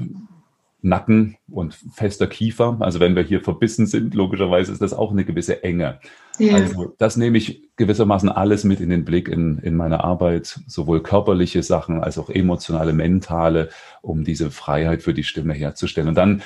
Nacken 0.85 1.37
und 1.49 1.73
fester 1.73 2.27
Kiefer. 2.27 2.77
Also 2.79 2.99
wenn 2.99 3.15
wir 3.15 3.23
hier 3.23 3.41
verbissen 3.41 3.87
sind, 3.87 4.13
logischerweise 4.13 4.71
ist 4.71 4.81
das 4.83 4.93
auch 4.93 5.11
eine 5.11 5.25
gewisse 5.25 5.63
Enge. 5.63 5.99
Ja. 6.37 6.55
Also 6.55 6.93
das 6.99 7.17
nehme 7.17 7.39
ich 7.39 7.69
gewissermaßen 7.75 8.29
alles 8.29 8.63
mit 8.63 8.79
in 8.79 8.91
den 8.91 9.03
Blick 9.03 9.27
in, 9.27 9.57
in 9.57 9.75
meiner 9.75 10.03
Arbeit, 10.03 10.59
sowohl 10.67 11.01
körperliche 11.01 11.63
Sachen 11.63 12.03
als 12.03 12.19
auch 12.19 12.29
emotionale, 12.29 12.93
mentale, 12.93 13.69
um 14.03 14.23
diese 14.23 14.51
Freiheit 14.51 15.01
für 15.01 15.15
die 15.15 15.23
Stimme 15.23 15.53
herzustellen. 15.53 16.09
Und 16.09 16.15
dann 16.15 16.43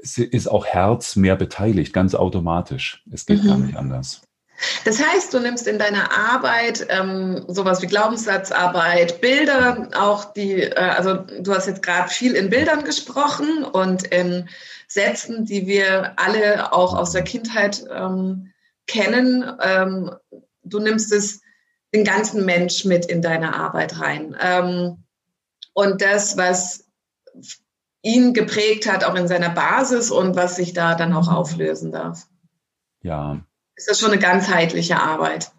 ist 0.00 0.50
auch 0.50 0.64
Herz 0.64 1.16
mehr 1.16 1.36
beteiligt, 1.36 1.92
ganz 1.92 2.14
automatisch. 2.14 3.04
Es 3.12 3.26
geht 3.26 3.44
mhm. 3.44 3.48
gar 3.48 3.58
nicht 3.58 3.76
anders. 3.76 4.22
Das 4.84 5.04
heißt, 5.04 5.32
du 5.32 5.40
nimmst 5.40 5.66
in 5.66 5.78
deiner 5.78 6.12
Arbeit 6.12 6.86
ähm, 6.88 7.44
sowas 7.48 7.82
wie 7.82 7.86
Glaubenssatzarbeit, 7.86 9.20
Bilder, 9.20 9.88
auch 9.94 10.32
die, 10.32 10.62
äh, 10.62 10.74
also 10.74 11.14
du 11.14 11.54
hast 11.54 11.66
jetzt 11.66 11.82
gerade 11.82 12.08
viel 12.08 12.34
in 12.34 12.50
Bildern 12.50 12.84
gesprochen 12.84 13.64
und 13.64 14.04
in 14.04 14.48
Sätzen, 14.88 15.44
die 15.44 15.66
wir 15.66 16.12
alle 16.16 16.72
auch 16.72 16.94
aus 16.94 17.12
der 17.12 17.22
Kindheit 17.22 17.84
ähm, 17.90 18.52
kennen. 18.86 19.50
Ähm, 19.60 20.14
du 20.64 20.78
nimmst 20.78 21.12
es 21.12 21.40
den 21.94 22.04
ganzen 22.04 22.44
Mensch 22.44 22.84
mit 22.84 23.06
in 23.06 23.22
deine 23.22 23.54
Arbeit 23.54 24.00
rein. 24.00 24.36
Ähm, 24.40 25.04
und 25.74 26.02
das, 26.02 26.36
was 26.36 26.84
ihn 28.02 28.34
geprägt 28.34 28.90
hat, 28.90 29.04
auch 29.04 29.14
in 29.14 29.28
seiner 29.28 29.50
Basis 29.50 30.10
und 30.10 30.36
was 30.36 30.56
sich 30.56 30.72
da 30.72 30.94
dann 30.94 31.14
auch 31.14 31.28
auflösen 31.28 31.92
darf. 31.92 32.26
Ja, 33.02 33.40
ist 33.76 33.88
das 33.88 33.98
schon 33.98 34.10
eine 34.10 34.20
ganzheitliche 34.20 35.00
Arbeit. 35.00 35.50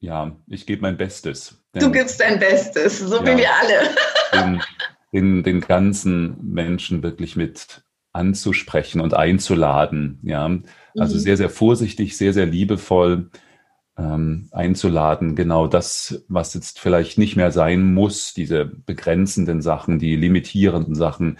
Ja, 0.00 0.36
ich 0.48 0.66
gebe 0.66 0.82
mein 0.82 0.96
Bestes. 0.96 1.62
Du 1.74 1.90
gibst 1.90 2.20
dein 2.20 2.38
Bestes, 2.38 2.98
so 2.98 3.16
ja, 3.16 3.26
wie 3.26 3.38
wir 3.38 3.50
alle. 3.54 3.90
den, 4.32 4.62
den, 5.12 5.42
den 5.42 5.60
ganzen 5.60 6.36
Menschen 6.42 7.02
wirklich 7.02 7.36
mit 7.36 7.82
anzusprechen 8.12 9.00
und 9.00 9.14
einzuladen. 9.14 10.18
Ja, 10.22 10.50
also 10.98 11.14
mhm. 11.14 11.20
sehr, 11.20 11.36
sehr 11.36 11.50
vorsichtig, 11.50 12.16
sehr, 12.16 12.32
sehr 12.32 12.46
liebevoll 12.46 13.30
ähm, 13.96 14.48
einzuladen. 14.52 15.36
Genau 15.36 15.66
das, 15.66 16.24
was 16.28 16.54
jetzt 16.54 16.78
vielleicht 16.78 17.18
nicht 17.18 17.36
mehr 17.36 17.52
sein 17.52 17.94
muss, 17.94 18.34
diese 18.34 18.64
begrenzenden 18.64 19.62
Sachen, 19.62 19.98
die 19.98 20.16
limitierenden 20.16 20.94
Sachen 20.94 21.38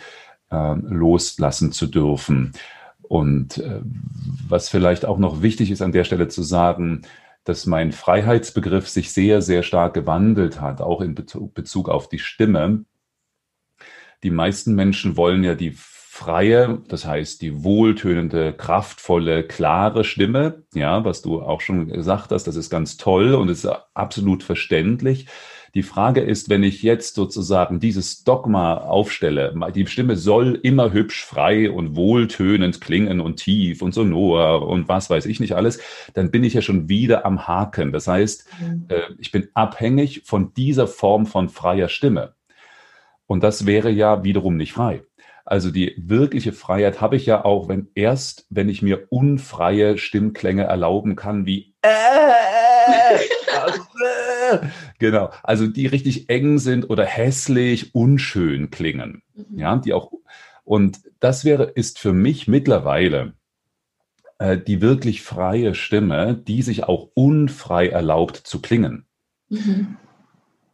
äh, 0.50 0.74
loslassen 0.74 1.72
zu 1.72 1.86
dürfen. 1.86 2.52
Und 3.12 3.58
äh, 3.58 3.82
was 4.48 4.70
vielleicht 4.70 5.04
auch 5.04 5.18
noch 5.18 5.42
wichtig 5.42 5.70
ist 5.70 5.82
an 5.82 5.92
der 5.92 6.04
Stelle 6.04 6.28
zu 6.28 6.42
sagen, 6.42 7.02
dass 7.44 7.66
mein 7.66 7.92
Freiheitsbegriff 7.92 8.88
sich 8.88 9.12
sehr, 9.12 9.42
sehr 9.42 9.62
stark 9.62 9.92
gewandelt 9.92 10.62
hat, 10.62 10.80
auch 10.80 11.02
in 11.02 11.14
Bezug 11.14 11.90
auf 11.90 12.08
die 12.08 12.18
Stimme. 12.18 12.86
Die 14.22 14.30
meisten 14.30 14.74
Menschen 14.74 15.18
wollen 15.18 15.44
ja 15.44 15.54
die 15.54 15.74
freie, 15.76 16.80
das 16.88 17.04
heißt 17.04 17.42
die 17.42 17.62
wohltönende, 17.62 18.54
kraftvolle, 18.54 19.46
klare 19.46 20.04
Stimme, 20.04 20.62
ja, 20.72 21.04
was 21.04 21.20
du 21.20 21.42
auch 21.42 21.60
schon 21.60 21.88
gesagt 21.88 22.32
hast, 22.32 22.44
das 22.44 22.56
ist 22.56 22.70
ganz 22.70 22.96
toll 22.96 23.34
und 23.34 23.50
ist 23.50 23.66
absolut 23.92 24.42
verständlich. 24.42 25.26
Die 25.74 25.82
Frage 25.82 26.20
ist, 26.20 26.50
wenn 26.50 26.62
ich 26.62 26.82
jetzt 26.82 27.14
sozusagen 27.14 27.80
dieses 27.80 28.24
Dogma 28.24 28.76
aufstelle, 28.76 29.54
die 29.74 29.86
Stimme 29.86 30.16
soll 30.16 30.58
immer 30.62 30.92
hübsch, 30.92 31.24
frei 31.24 31.70
und 31.70 31.96
wohltönend 31.96 32.82
klingen 32.82 33.20
und 33.20 33.36
tief 33.36 33.80
und 33.80 33.94
sonor 33.94 34.68
und 34.68 34.88
was 34.88 35.08
weiß 35.08 35.24
ich 35.24 35.40
nicht 35.40 35.54
alles, 35.54 35.80
dann 36.12 36.30
bin 36.30 36.44
ich 36.44 36.52
ja 36.52 36.60
schon 36.60 36.90
wieder 36.90 37.24
am 37.24 37.48
Haken. 37.48 37.90
Das 37.92 38.06
heißt, 38.06 38.46
mhm. 38.60 38.84
Äh, 38.88 39.00
ich 39.18 39.32
bin 39.32 39.48
abhängig 39.54 40.22
von 40.26 40.52
dieser 40.52 40.86
Form 40.86 41.24
von 41.24 41.48
freier 41.48 41.88
Stimme. 41.88 42.34
Und 43.26 43.42
das 43.42 43.64
wäre 43.64 43.90
ja 43.90 44.24
wiederum 44.24 44.56
nicht 44.58 44.74
frei. 44.74 45.02
Also 45.44 45.70
die 45.70 45.94
wirkliche 45.96 46.52
Freiheit 46.52 47.00
habe 47.00 47.16
ich 47.16 47.24
ja 47.24 47.44
auch, 47.44 47.68
wenn 47.68 47.88
erst, 47.94 48.46
wenn 48.50 48.68
ich 48.68 48.82
mir 48.82 49.06
unfreie 49.08 49.96
Stimmklänge 49.96 50.64
erlauben 50.64 51.16
kann, 51.16 51.46
wie 51.46 51.74
äh, 51.82 51.88
also, 53.58 53.80
äh, 53.80 54.11
genau, 54.98 55.30
also 55.42 55.66
die 55.66 55.86
richtig 55.86 56.28
eng 56.28 56.58
sind 56.58 56.88
oder 56.90 57.04
hässlich, 57.04 57.94
unschön 57.94 58.70
klingen, 58.70 59.22
mhm. 59.34 59.58
ja, 59.58 59.76
die 59.76 59.92
auch 59.92 60.12
und 60.64 61.00
das 61.20 61.44
wäre 61.44 61.64
ist 61.64 61.98
für 61.98 62.12
mich 62.12 62.46
mittlerweile 62.46 63.34
äh, 64.42 64.58
die 64.58 64.80
wirklich 64.80 65.22
freie 65.22 65.74
Stimme, 65.74 66.34
die 66.34 66.62
sich 66.62 66.84
auch 66.84 67.10
unfrei 67.14 67.88
erlaubt 67.88 68.36
zu 68.36 68.60
klingen. 68.60 69.06
Mhm. 69.48 69.96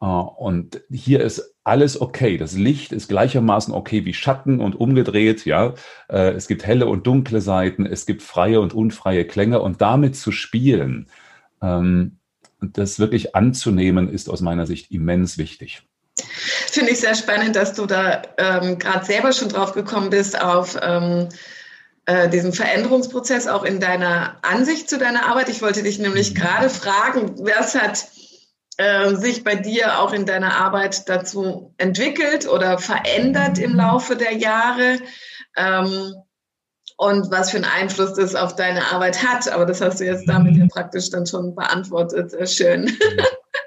Uh, 0.00 0.20
und 0.20 0.80
hier 0.90 1.20
ist 1.23 1.56
alles 1.64 2.00
okay. 2.00 2.38
Das 2.38 2.56
Licht 2.56 2.92
ist 2.92 3.08
gleichermaßen 3.08 3.75
okay 3.75 4.04
wie 4.04 4.14
Schatten 4.14 4.61
und 4.61 4.76
umgedreht, 4.76 5.44
ja. 5.44 5.75
Uh, 6.08 6.32
es 6.37 6.47
gibt 6.47 6.64
helle 6.64 6.87
und 6.87 7.06
dunkle 7.06 7.40
Seiten, 7.40 7.85
es 7.85 8.06
gibt 8.06 8.23
freie 8.23 8.61
und 8.61 8.73
unfreie 8.73 9.25
Klänge 9.25 9.61
und 9.61 9.82
damit 9.82 10.14
zu 10.14 10.30
spielen, 10.30 11.08
ähm, 11.61 12.18
das 12.61 12.99
wirklich 12.99 13.35
anzunehmen, 13.35 14.09
ist 14.09 14.29
aus 14.29 14.41
meiner 14.41 14.67
Sicht 14.67 14.91
immens 14.91 15.38
wichtig. 15.38 15.83
Finde 16.17 16.93
ich 16.93 17.00
sehr 17.00 17.15
spannend, 17.15 17.57
dass 17.57 17.75
du 17.75 17.87
da 17.87 18.23
ähm, 18.38 18.79
gerade 18.79 19.05
selber 19.05 19.33
schon 19.33 19.49
drauf 19.49 19.73
gekommen 19.73 20.11
bist 20.11 20.41
auf 20.41 20.77
ähm, 20.83 21.29
äh, 22.07 22.29
diesen 22.29 22.53
Veränderungsprozess 22.53 23.47
auch 23.47 23.65
in 23.65 23.81
deiner 23.81 24.37
Ansicht 24.43 24.88
zu 24.88 24.99
deiner 24.99 25.27
Arbeit. 25.27 25.49
Ich 25.49 25.62
wollte 25.62 25.83
dich 25.83 25.99
nämlich 25.99 26.31
mhm. 26.31 26.35
gerade 26.37 26.71
fragen, 26.71 27.35
was 27.38 27.75
hat 27.75 28.07
äh, 28.79 29.15
sich 29.15 29.45
bei 29.45 29.55
dir 29.55 30.00
auch 30.00 30.12
in 30.12 30.27
deiner 30.27 30.57
Arbeit 30.57 31.09
dazu 31.09 31.75
entwickelt 31.79 32.49
oder 32.49 32.79
verändert 32.79 33.59
im 33.59 33.73
mhm. 33.73 33.79
Laufe 33.79 34.17
der 34.17 34.35
Jahre? 34.35 34.99
Ähm, 35.57 36.15
und 36.99 37.31
was 37.31 37.52
für 37.52 37.59
einen 37.59 37.64
Einfluss 37.64 38.14
das 38.14 38.35
auf 38.35 38.57
deine 38.57 38.85
Arbeit 38.93 39.23
hat. 39.23 39.49
Aber 39.49 39.64
das 39.64 39.81
hast 39.81 40.00
du 40.00 40.05
jetzt 40.05 40.28
damit 40.28 40.57
ja 40.57 40.67
praktisch 40.67 41.11
dann 41.11 41.26
schon 41.26 41.55
beantwortet. 41.55 42.33
Sehr 42.33 42.47
schön. 42.47 42.99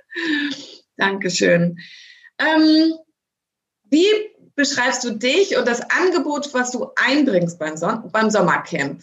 Dankeschön. 0.98 1.80
Ähm, 2.38 2.94
wie 3.86 4.06
beschreibst 4.56 5.06
du 5.06 5.12
dich 5.12 5.58
und 5.58 5.66
das 5.66 5.82
Angebot, 5.82 6.54
was 6.54 6.72
du 6.72 6.92
einbringst 6.98 7.58
beim, 7.58 7.78
Son 7.78 8.12
beim 8.12 8.30
Sommercamp? 8.30 9.02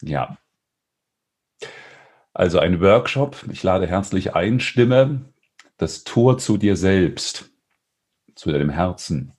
Ja. 0.00 0.38
Also 2.32 2.60
ein 2.60 2.80
Workshop. 2.80 3.46
Ich 3.50 3.64
lade 3.64 3.88
herzlich 3.88 4.34
ein. 4.34 4.60
Stimme 4.60 5.24
das 5.76 6.04
Tor 6.04 6.38
zu 6.38 6.56
dir 6.56 6.76
selbst, 6.76 7.50
zu 8.36 8.52
deinem 8.52 8.70
Herzen 8.70 9.32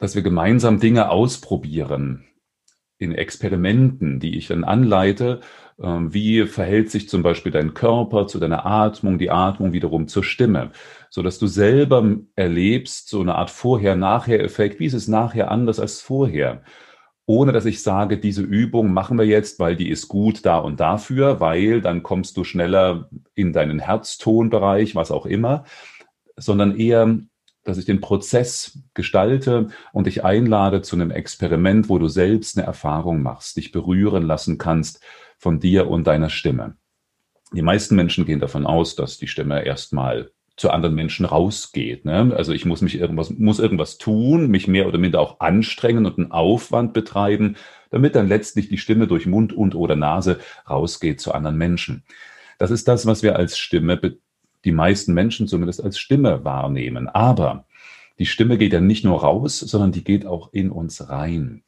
dass 0.00 0.16
wir 0.16 0.22
gemeinsam 0.22 0.80
Dinge 0.80 1.10
ausprobieren 1.10 2.24
in 2.98 3.14
Experimenten, 3.14 4.18
die 4.18 4.36
ich 4.36 4.48
dann 4.48 4.64
anleite. 4.64 5.40
Ähm, 5.80 6.12
wie 6.12 6.46
verhält 6.46 6.90
sich 6.90 7.08
zum 7.08 7.22
Beispiel 7.22 7.52
dein 7.52 7.72
Körper 7.72 8.26
zu 8.26 8.38
deiner 8.38 8.66
Atmung, 8.66 9.18
die 9.18 9.30
Atmung 9.30 9.72
wiederum 9.72 10.08
zur 10.08 10.24
Stimme, 10.24 10.72
so 11.08 11.22
dass 11.22 11.38
du 11.38 11.46
selber 11.46 12.16
erlebst 12.34 13.08
so 13.08 13.20
eine 13.20 13.36
Art 13.36 13.50
Vorher-Nachher-Effekt. 13.50 14.80
Wie 14.80 14.86
ist 14.86 14.94
es 14.94 15.08
nachher 15.08 15.50
anders 15.50 15.78
als 15.78 16.00
vorher? 16.00 16.62
ohne 17.30 17.52
dass 17.52 17.64
ich 17.64 17.80
sage, 17.84 18.18
diese 18.18 18.42
Übung 18.42 18.92
machen 18.92 19.16
wir 19.16 19.24
jetzt, 19.24 19.60
weil 19.60 19.76
die 19.76 19.88
ist 19.88 20.08
gut 20.08 20.44
da 20.44 20.58
und 20.58 20.80
dafür, 20.80 21.38
weil 21.38 21.80
dann 21.80 22.02
kommst 22.02 22.36
du 22.36 22.42
schneller 22.42 23.08
in 23.36 23.52
deinen 23.52 23.78
Herztonbereich, 23.78 24.96
was 24.96 25.12
auch 25.12 25.26
immer, 25.26 25.62
sondern 26.36 26.74
eher, 26.74 27.20
dass 27.64 27.78
ich 27.78 27.84
den 27.84 28.00
Prozess 28.00 28.78
gestalte 28.94 29.68
und 29.92 30.06
dich 30.06 30.24
einlade 30.24 30.82
zu 30.82 30.96
einem 30.96 31.10
Experiment, 31.10 31.88
wo 31.88 31.98
du 31.98 32.08
selbst 32.08 32.56
eine 32.56 32.66
Erfahrung 32.66 33.22
machst, 33.22 33.56
dich 33.56 33.72
berühren 33.72 34.22
lassen 34.22 34.58
kannst 34.58 35.00
von 35.38 35.60
dir 35.60 35.88
und 35.88 36.06
deiner 36.06 36.30
Stimme. 36.30 36.76
Die 37.52 37.62
meisten 37.62 37.96
Menschen 37.96 38.24
gehen 38.24 38.40
davon 38.40 38.66
aus, 38.66 38.94
dass 38.94 39.18
die 39.18 39.26
Stimme 39.26 39.64
erstmal 39.64 40.30
zu 40.56 40.70
anderen 40.70 40.94
Menschen 40.94 41.24
rausgeht. 41.24 42.04
Ne? 42.04 42.34
Also 42.36 42.52
ich 42.52 42.66
muss 42.66 42.82
mich 42.82 42.98
irgendwas, 42.98 43.30
muss 43.30 43.58
irgendwas 43.58 43.98
tun, 43.98 44.48
mich 44.48 44.68
mehr 44.68 44.86
oder 44.86 44.98
minder 44.98 45.20
auch 45.20 45.40
anstrengen 45.40 46.04
und 46.04 46.18
einen 46.18 46.32
Aufwand 46.32 46.92
betreiben, 46.92 47.56
damit 47.90 48.14
dann 48.14 48.28
letztlich 48.28 48.68
die 48.68 48.78
Stimme 48.78 49.06
durch 49.06 49.26
Mund 49.26 49.52
und 49.52 49.74
oder 49.74 49.96
Nase 49.96 50.38
rausgeht 50.68 51.20
zu 51.20 51.32
anderen 51.32 51.56
Menschen. 51.56 52.04
Das 52.58 52.70
ist 52.70 52.88
das, 52.88 53.06
was 53.06 53.22
wir 53.22 53.36
als 53.36 53.56
Stimme, 53.56 53.96
die 54.64 54.72
meisten 54.72 55.14
Menschen 55.14 55.48
zumindest 55.48 55.82
als 55.82 55.98
Stimme 55.98 56.44
wahrnehmen. 56.44 57.08
Aber 57.08 57.64
die 58.18 58.26
Stimme 58.26 58.58
geht 58.58 58.72
ja 58.72 58.80
nicht 58.80 59.04
nur 59.04 59.20
raus, 59.20 59.58
sondern 59.58 59.92
die 59.92 60.04
geht 60.04 60.26
auch 60.26 60.52
in 60.52 60.70
uns 60.70 61.08
rein. 61.08 61.62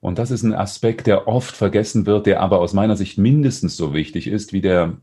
Und 0.00 0.18
das 0.18 0.30
ist 0.30 0.42
ein 0.42 0.54
Aspekt, 0.54 1.06
der 1.06 1.26
oft 1.26 1.56
vergessen 1.56 2.06
wird, 2.06 2.26
der 2.26 2.40
aber 2.40 2.60
aus 2.60 2.72
meiner 2.72 2.96
Sicht 2.96 3.18
mindestens 3.18 3.76
so 3.76 3.92
wichtig 3.94 4.28
ist 4.28 4.52
wie 4.52 4.60
der 4.60 4.98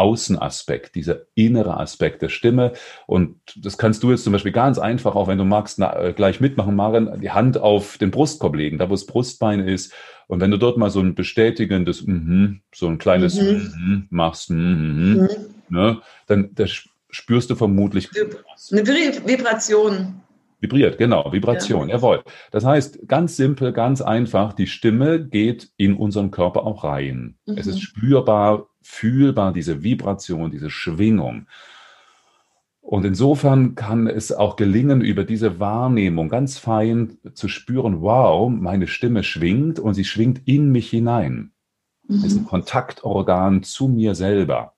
Außenaspekt, 0.00 0.94
dieser 0.94 1.20
innere 1.34 1.78
Aspekt 1.78 2.22
der 2.22 2.30
Stimme. 2.30 2.72
Und 3.06 3.36
das 3.56 3.76
kannst 3.76 4.02
du 4.02 4.10
jetzt 4.10 4.24
zum 4.24 4.32
Beispiel 4.32 4.50
ganz 4.52 4.78
einfach, 4.78 5.14
auch 5.14 5.28
wenn 5.28 5.36
du 5.36 5.44
magst, 5.44 5.78
na, 5.78 5.94
äh, 6.00 6.12
gleich 6.14 6.40
mitmachen, 6.40 6.74
Maren, 6.74 7.20
die 7.20 7.30
Hand 7.30 7.58
auf 7.58 7.98
den 7.98 8.10
Brustkorb 8.10 8.56
legen, 8.56 8.78
da 8.78 8.88
wo 8.88 8.94
das 8.94 9.04
Brustbein 9.04 9.60
ist. 9.60 9.92
Und 10.26 10.40
wenn 10.40 10.50
du 10.50 10.56
dort 10.56 10.78
mal 10.78 10.90
so 10.90 11.00
ein 11.00 11.14
bestätigendes, 11.14 12.06
mm 12.06 12.12
-hmm, 12.12 12.58
so 12.74 12.86
ein 12.86 12.96
kleines 12.96 13.34
mm 13.36 13.44
-hmm, 13.44 14.02
machst, 14.08 14.50
mm 14.50 14.54
-hmm, 14.54 15.28
ne, 15.68 16.00
dann 16.26 16.50
spürst 17.10 17.50
du 17.50 17.56
vermutlich 17.56 18.08
eine 18.16 18.30
Vibration. 18.30 20.22
Vibriert, 20.60 20.98
genau, 20.98 21.32
Vibration, 21.32 21.88
ja. 21.88 21.96
jawohl. 21.96 22.22
Das 22.50 22.64
heißt, 22.64 23.08
ganz 23.08 23.36
simpel, 23.36 23.72
ganz 23.72 24.02
einfach, 24.02 24.52
die 24.52 24.66
Stimme 24.66 25.26
geht 25.26 25.70
in 25.78 25.94
unseren 25.94 26.30
Körper 26.30 26.64
auch 26.64 26.84
rein. 26.84 27.36
Mhm. 27.46 27.56
Es 27.56 27.66
ist 27.66 27.76
mhm. 27.76 27.80
spürbar, 27.80 28.66
fühlbar, 28.82 29.52
diese 29.52 29.82
Vibration, 29.82 30.50
diese 30.50 30.70
Schwingung. 30.70 31.46
Und 32.82 33.04
insofern 33.04 33.74
kann 33.74 34.06
es 34.06 34.32
auch 34.32 34.56
gelingen, 34.56 35.00
über 35.00 35.24
diese 35.24 35.60
Wahrnehmung 35.60 36.28
ganz 36.28 36.58
fein 36.58 37.18
zu 37.34 37.48
spüren, 37.48 38.02
wow, 38.02 38.50
meine 38.50 38.86
Stimme 38.86 39.22
schwingt 39.22 39.78
und 39.78 39.94
sie 39.94 40.04
schwingt 40.04 40.42
in 40.46 40.72
mich 40.72 40.90
hinein. 40.90 41.52
Mhm. 42.06 42.16
Es 42.16 42.24
ist 42.24 42.38
ein 42.38 42.46
Kontaktorgan 42.46 43.62
zu 43.62 43.88
mir 43.88 44.14
selber. 44.14 44.74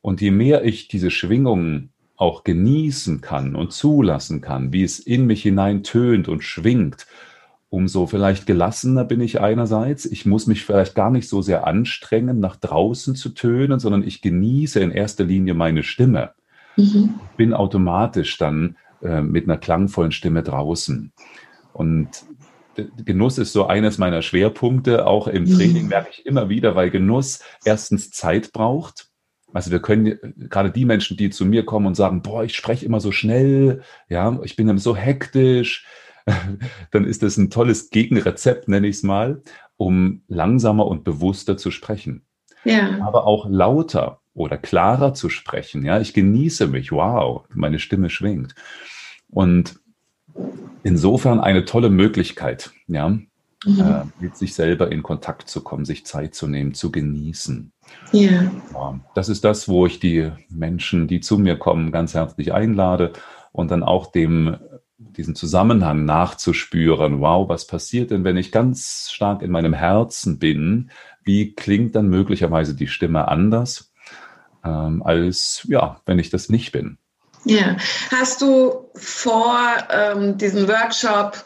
Und 0.00 0.20
je 0.20 0.30
mehr 0.30 0.64
ich 0.64 0.88
diese 0.88 1.10
Schwingung 1.10 1.90
auch 2.18 2.44
genießen 2.44 3.20
kann 3.20 3.56
und 3.56 3.72
zulassen 3.72 4.40
kann, 4.40 4.72
wie 4.72 4.82
es 4.82 4.98
in 4.98 5.26
mich 5.26 5.42
hinein 5.42 5.84
tönt 5.84 6.28
und 6.28 6.42
schwingt, 6.42 7.06
umso 7.70 8.06
vielleicht 8.06 8.46
gelassener 8.46 9.04
bin 9.04 9.20
ich 9.20 9.40
einerseits. 9.40 10.04
Ich 10.04 10.26
muss 10.26 10.46
mich 10.46 10.64
vielleicht 10.64 10.94
gar 10.94 11.10
nicht 11.10 11.28
so 11.28 11.42
sehr 11.42 11.66
anstrengen, 11.66 12.40
nach 12.40 12.56
draußen 12.56 13.14
zu 13.14 13.30
tönen, 13.30 13.78
sondern 13.78 14.02
ich 14.02 14.20
genieße 14.20 14.80
in 14.80 14.90
erster 14.90 15.24
Linie 15.24 15.54
meine 15.54 15.84
Stimme. 15.84 16.32
Mhm. 16.76 17.14
Bin 17.36 17.54
automatisch 17.54 18.36
dann 18.36 18.76
äh, 19.00 19.22
mit 19.22 19.44
einer 19.44 19.58
klangvollen 19.58 20.12
Stimme 20.12 20.42
draußen. 20.42 21.12
Und 21.72 22.24
Genuss 23.04 23.38
ist 23.38 23.52
so 23.52 23.66
eines 23.66 23.98
meiner 23.98 24.22
Schwerpunkte. 24.22 25.06
Auch 25.06 25.28
im 25.28 25.46
Training 25.46 25.84
mhm. 25.84 25.88
merke 25.88 26.10
ich 26.12 26.26
immer 26.26 26.48
wieder, 26.48 26.74
weil 26.74 26.90
Genuss 26.90 27.40
erstens 27.64 28.10
Zeit 28.10 28.52
braucht. 28.52 29.07
Also 29.52 29.70
wir 29.70 29.80
können 29.80 30.18
gerade 30.36 30.70
die 30.70 30.84
Menschen, 30.84 31.16
die 31.16 31.30
zu 31.30 31.46
mir 31.46 31.64
kommen 31.64 31.86
und 31.86 31.94
sagen, 31.94 32.22
boah, 32.22 32.44
ich 32.44 32.54
spreche 32.54 32.84
immer 32.84 33.00
so 33.00 33.12
schnell, 33.12 33.82
ja, 34.08 34.38
ich 34.42 34.56
bin 34.56 34.68
immer 34.68 34.78
so 34.78 34.94
hektisch, 34.94 35.86
dann 36.90 37.04
ist 37.04 37.22
das 37.22 37.36
ein 37.36 37.50
tolles 37.50 37.90
Gegenrezept, 37.90 38.68
nenne 38.68 38.86
ich 38.88 38.96
es 38.96 39.02
mal, 39.02 39.42
um 39.76 40.22
langsamer 40.28 40.86
und 40.86 41.04
bewusster 41.04 41.56
zu 41.56 41.70
sprechen. 41.70 42.22
Ja. 42.64 43.00
Aber 43.00 43.26
auch 43.26 43.48
lauter 43.48 44.20
oder 44.34 44.58
klarer 44.58 45.14
zu 45.14 45.30
sprechen. 45.30 45.84
Ja, 45.84 46.00
ich 46.00 46.14
genieße 46.14 46.66
mich. 46.66 46.92
Wow, 46.92 47.44
meine 47.54 47.78
Stimme 47.78 48.10
schwingt. 48.10 48.54
Und 49.30 49.80
insofern 50.82 51.40
eine 51.40 51.64
tolle 51.64 51.90
Möglichkeit, 51.90 52.70
ja, 52.86 53.08
mhm. 53.08 53.26
äh, 53.66 54.04
mit 54.20 54.36
sich 54.36 54.54
selber 54.54 54.92
in 54.92 55.02
Kontakt 55.02 55.48
zu 55.48 55.62
kommen, 55.62 55.84
sich 55.84 56.06
Zeit 56.06 56.34
zu 56.34 56.46
nehmen, 56.46 56.74
zu 56.74 56.92
genießen. 56.92 57.72
Ja. 58.12 58.50
Das 59.14 59.28
ist 59.28 59.44
das, 59.44 59.68
wo 59.68 59.86
ich 59.86 60.00
die 60.00 60.30
Menschen, 60.48 61.08
die 61.08 61.20
zu 61.20 61.38
mir 61.38 61.56
kommen, 61.56 61.92
ganz 61.92 62.14
herzlich 62.14 62.52
einlade 62.52 63.12
und 63.52 63.70
dann 63.70 63.82
auch 63.82 64.10
dem 64.10 64.56
diesen 64.98 65.34
Zusammenhang 65.34 66.04
nachzuspüren. 66.04 67.20
Wow, 67.20 67.48
was 67.48 67.66
passiert 67.66 68.10
denn, 68.10 68.24
wenn 68.24 68.36
ich 68.36 68.50
ganz 68.50 69.10
stark 69.12 69.42
in 69.42 69.50
meinem 69.50 69.72
Herzen 69.72 70.38
bin? 70.38 70.90
Wie 71.22 71.54
klingt 71.54 71.94
dann 71.94 72.08
möglicherweise 72.08 72.74
die 72.74 72.88
Stimme 72.88 73.28
anders, 73.28 73.92
ähm, 74.64 75.02
als 75.02 75.66
ja, 75.68 76.00
wenn 76.06 76.18
ich 76.18 76.30
das 76.30 76.48
nicht 76.48 76.72
bin? 76.72 76.98
Ja, 77.44 77.76
hast 78.10 78.42
du 78.42 78.90
vor 78.94 79.56
ähm, 79.90 80.36
diesem 80.38 80.66
Workshop, 80.68 81.44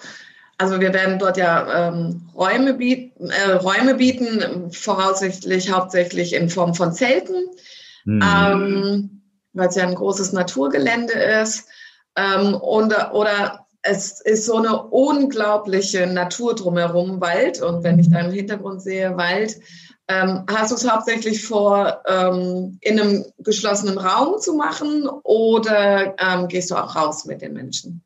also 0.63 0.81
wir 0.81 0.95
werden 0.95 1.19
dort 1.19 1.37
ja 1.37 1.89
ähm, 1.89 2.29
Räume, 2.37 2.75
biet, 2.75 3.15
äh, 3.19 3.51
Räume 3.55 3.97
bieten, 3.97 4.71
voraussichtlich 4.71 5.73
hauptsächlich 5.73 6.35
in 6.35 6.49
Form 6.49 6.77
von 6.77 6.93
Zelten, 6.93 7.35
mhm. 8.05 9.21
weil 9.55 9.69
es 9.69 9.75
ja 9.75 9.83
ein 9.83 9.97
großes 9.97 10.33
Naturgelände 10.33 11.15
ist. 11.15 11.67
Ähm, 12.15 12.55
und, 12.55 12.95
oder 13.13 13.67
es 13.83 14.21
ist 14.21 14.47
so 14.47 14.59
eine 14.59 14.85
unglaubliche 14.85 16.07
Natur 16.07 16.55
drumherum, 16.55 17.21
Wald. 17.21 17.61
Und 17.61 17.83
wenn 17.83 17.99
ich 17.99 18.09
da 18.09 18.21
im 18.21 18.31
Hintergrund 18.31 18.83
sehe, 18.83 19.17
Wald, 19.17 19.59
ähm, 20.07 20.45
hast 20.49 20.71
du 20.71 20.77
es 20.77 20.89
hauptsächlich 20.89 21.45
vor, 21.45 22.03
ähm, 22.07 22.79
in 22.83 23.01
einem 23.01 23.25
geschlossenen 23.39 23.99
Raum 23.99 24.39
zu 24.39 24.55
machen 24.55 25.09
oder 25.25 26.15
ähm, 26.21 26.47
gehst 26.47 26.71
du 26.71 26.77
auch 26.77 26.95
raus 26.95 27.25
mit 27.25 27.43
den 27.43 27.53
Menschen? 27.53 28.05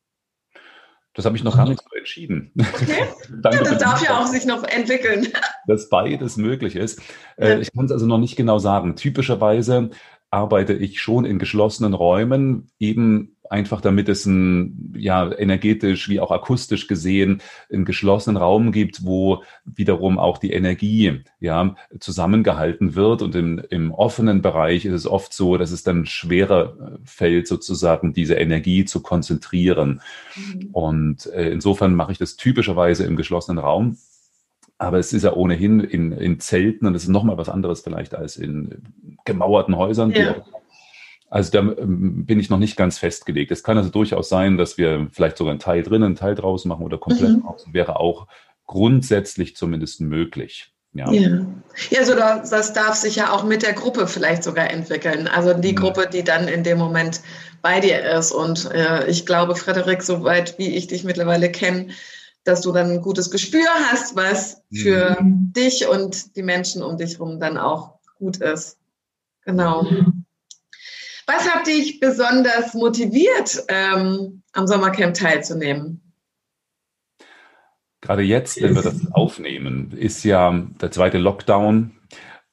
Das 1.16 1.24
habe 1.24 1.35
ich 1.35 1.42
noch 1.42 1.57
gar 1.57 1.66
nicht 1.66 1.83
so 1.83 1.96
entschieden. 1.96 2.52
Okay. 2.76 3.05
ja, 3.42 3.62
das 3.62 3.79
darf 3.79 4.02
ja 4.02 4.20
auch 4.20 4.26
sich 4.26 4.44
noch 4.44 4.62
entwickeln. 4.64 5.29
Dass 5.66 5.88
beides 5.88 6.37
möglich 6.37 6.76
ist. 6.76 7.00
Äh, 7.37 7.52
ja. 7.52 7.59
Ich 7.59 7.72
kann 7.72 7.87
es 7.87 7.92
also 7.92 8.07
noch 8.07 8.18
nicht 8.18 8.37
genau 8.37 8.59
sagen. 8.59 8.96
Typischerweise 8.96 9.90
arbeite 10.31 10.74
ich 10.74 11.00
schon 11.00 11.24
in 11.24 11.38
geschlossenen 11.38 11.94
Räumen, 11.94 12.70
eben 12.79 13.36
einfach 13.50 13.80
damit 13.80 14.09
es 14.09 14.26
ein, 14.26 14.94
ja, 14.96 15.30
energetisch 15.32 16.09
wie 16.09 16.20
auch 16.20 16.30
akustisch 16.30 16.87
gesehen 16.87 17.42
einen 17.72 17.85
geschlossenen 17.85 18.37
Raum 18.37 18.72
gibt, 18.72 19.04
wo 19.04 19.42
wiederum 19.64 20.18
auch 20.18 20.38
die 20.38 20.52
Energie, 20.52 21.22
ja, 21.40 21.74
zusammengehalten 22.00 22.94
wird. 22.94 23.22
Und 23.22 23.35
im, 23.35 23.62
im 23.70 23.92
offenen 23.92 24.42
Bereich 24.42 24.85
ist 24.85 24.94
es 24.94 25.06
oft 25.06 25.32
so, 25.32 25.56
dass 25.56 25.70
es 25.70 25.82
dann 25.82 26.06
schwerer 26.06 26.76
äh, 26.78 26.98
fällt, 27.04 27.46
sozusagen 27.48 28.12
diese 28.12 28.35
Energie 28.35 28.85
zu 28.85 29.02
konzentrieren. 29.02 30.00
Mhm. 30.37 30.68
Und 30.72 31.26
äh, 31.26 31.50
insofern 31.50 31.94
mache 31.94 32.12
ich 32.12 32.18
das 32.18 32.37
typischerweise 32.37 33.04
im 33.04 33.16
geschlossenen 33.16 33.59
Raum. 33.59 33.98
Aber 34.78 34.98
es 34.98 35.12
ist 35.12 35.22
ja 35.22 35.32
ohnehin 35.32 35.80
in, 35.80 36.12
in 36.12 36.38
Zelten 36.38 36.87
und 36.87 36.94
es 36.94 37.04
ist 37.04 37.09
nochmal 37.09 37.38
was 37.38 37.48
anderes 37.48 37.80
vielleicht 37.80 38.14
als 38.14 38.37
in 38.37 38.82
gemauerten 39.24 39.76
Häusern. 39.76 40.11
Ja. 40.11 40.37
Also 41.28 41.50
da 41.50 41.58
ähm, 41.58 42.24
bin 42.24 42.38
ich 42.38 42.50
noch 42.50 42.58
nicht 42.58 42.76
ganz 42.76 42.98
festgelegt. 42.98 43.50
Es 43.50 43.62
kann 43.62 43.76
also 43.76 43.90
durchaus 43.90 44.28
sein, 44.28 44.56
dass 44.56 44.78
wir 44.78 45.08
vielleicht 45.12 45.36
sogar 45.36 45.50
einen 45.50 45.60
Teil 45.60 45.82
drinnen, 45.82 46.04
einen 46.04 46.16
Teil 46.16 46.34
draußen 46.34 46.68
machen 46.68 46.84
oder 46.84 46.98
komplett 46.98 47.36
mhm. 47.36 47.42
draußen. 47.42 47.74
Wäre 47.74 47.98
auch 47.98 48.28
grundsätzlich 48.66 49.56
zumindest 49.56 50.00
möglich. 50.00 50.72
Ja. 50.92 51.12
ja. 51.12 51.46
Ja, 51.90 51.98
also 51.98 52.14
das 52.14 52.72
darf 52.72 52.94
sich 52.94 53.16
ja 53.16 53.32
auch 53.32 53.44
mit 53.44 53.62
der 53.62 53.74
Gruppe 53.74 54.06
vielleicht 54.06 54.42
sogar 54.42 54.70
entwickeln. 54.70 55.28
Also 55.28 55.52
die 55.52 55.72
mhm. 55.72 55.76
Gruppe, 55.76 56.08
die 56.10 56.24
dann 56.24 56.48
in 56.48 56.62
dem 56.62 56.78
Moment 56.78 57.20
bei 57.60 57.80
dir 57.80 58.02
ist. 58.12 58.32
Und 58.32 58.70
äh, 58.72 59.06
ich 59.06 59.26
glaube, 59.26 59.56
Frederik, 59.56 60.02
soweit 60.02 60.58
wie 60.58 60.74
ich 60.74 60.86
dich 60.86 61.04
mittlerweile 61.04 61.50
kenne, 61.50 61.88
dass 62.44 62.60
du 62.60 62.72
dann 62.72 62.90
ein 62.90 63.02
gutes 63.02 63.30
Gespür 63.30 63.68
hast, 63.90 64.14
was 64.14 64.62
für 64.72 65.20
mhm. 65.20 65.52
dich 65.54 65.88
und 65.88 66.36
die 66.36 66.44
Menschen 66.44 66.82
um 66.82 66.96
dich 66.96 67.14
herum 67.14 67.40
dann 67.40 67.58
auch 67.58 67.98
gut 68.18 68.38
ist. 68.38 68.78
Genau. 69.44 69.82
Mhm. 69.82 70.25
Was 71.26 71.52
hat 71.52 71.66
dich 71.66 71.98
besonders 71.98 72.74
motiviert, 72.74 73.64
ähm, 73.68 74.42
am 74.52 74.66
Sommercamp 74.66 75.14
teilzunehmen? 75.14 76.00
Gerade 78.00 78.22
jetzt, 78.22 78.62
wenn 78.62 78.76
wir 78.76 78.82
das 78.82 79.12
aufnehmen, 79.12 79.90
ist 79.90 80.22
ja 80.22 80.52
der 80.80 80.92
zweite 80.92 81.18
Lockdown. 81.18 81.96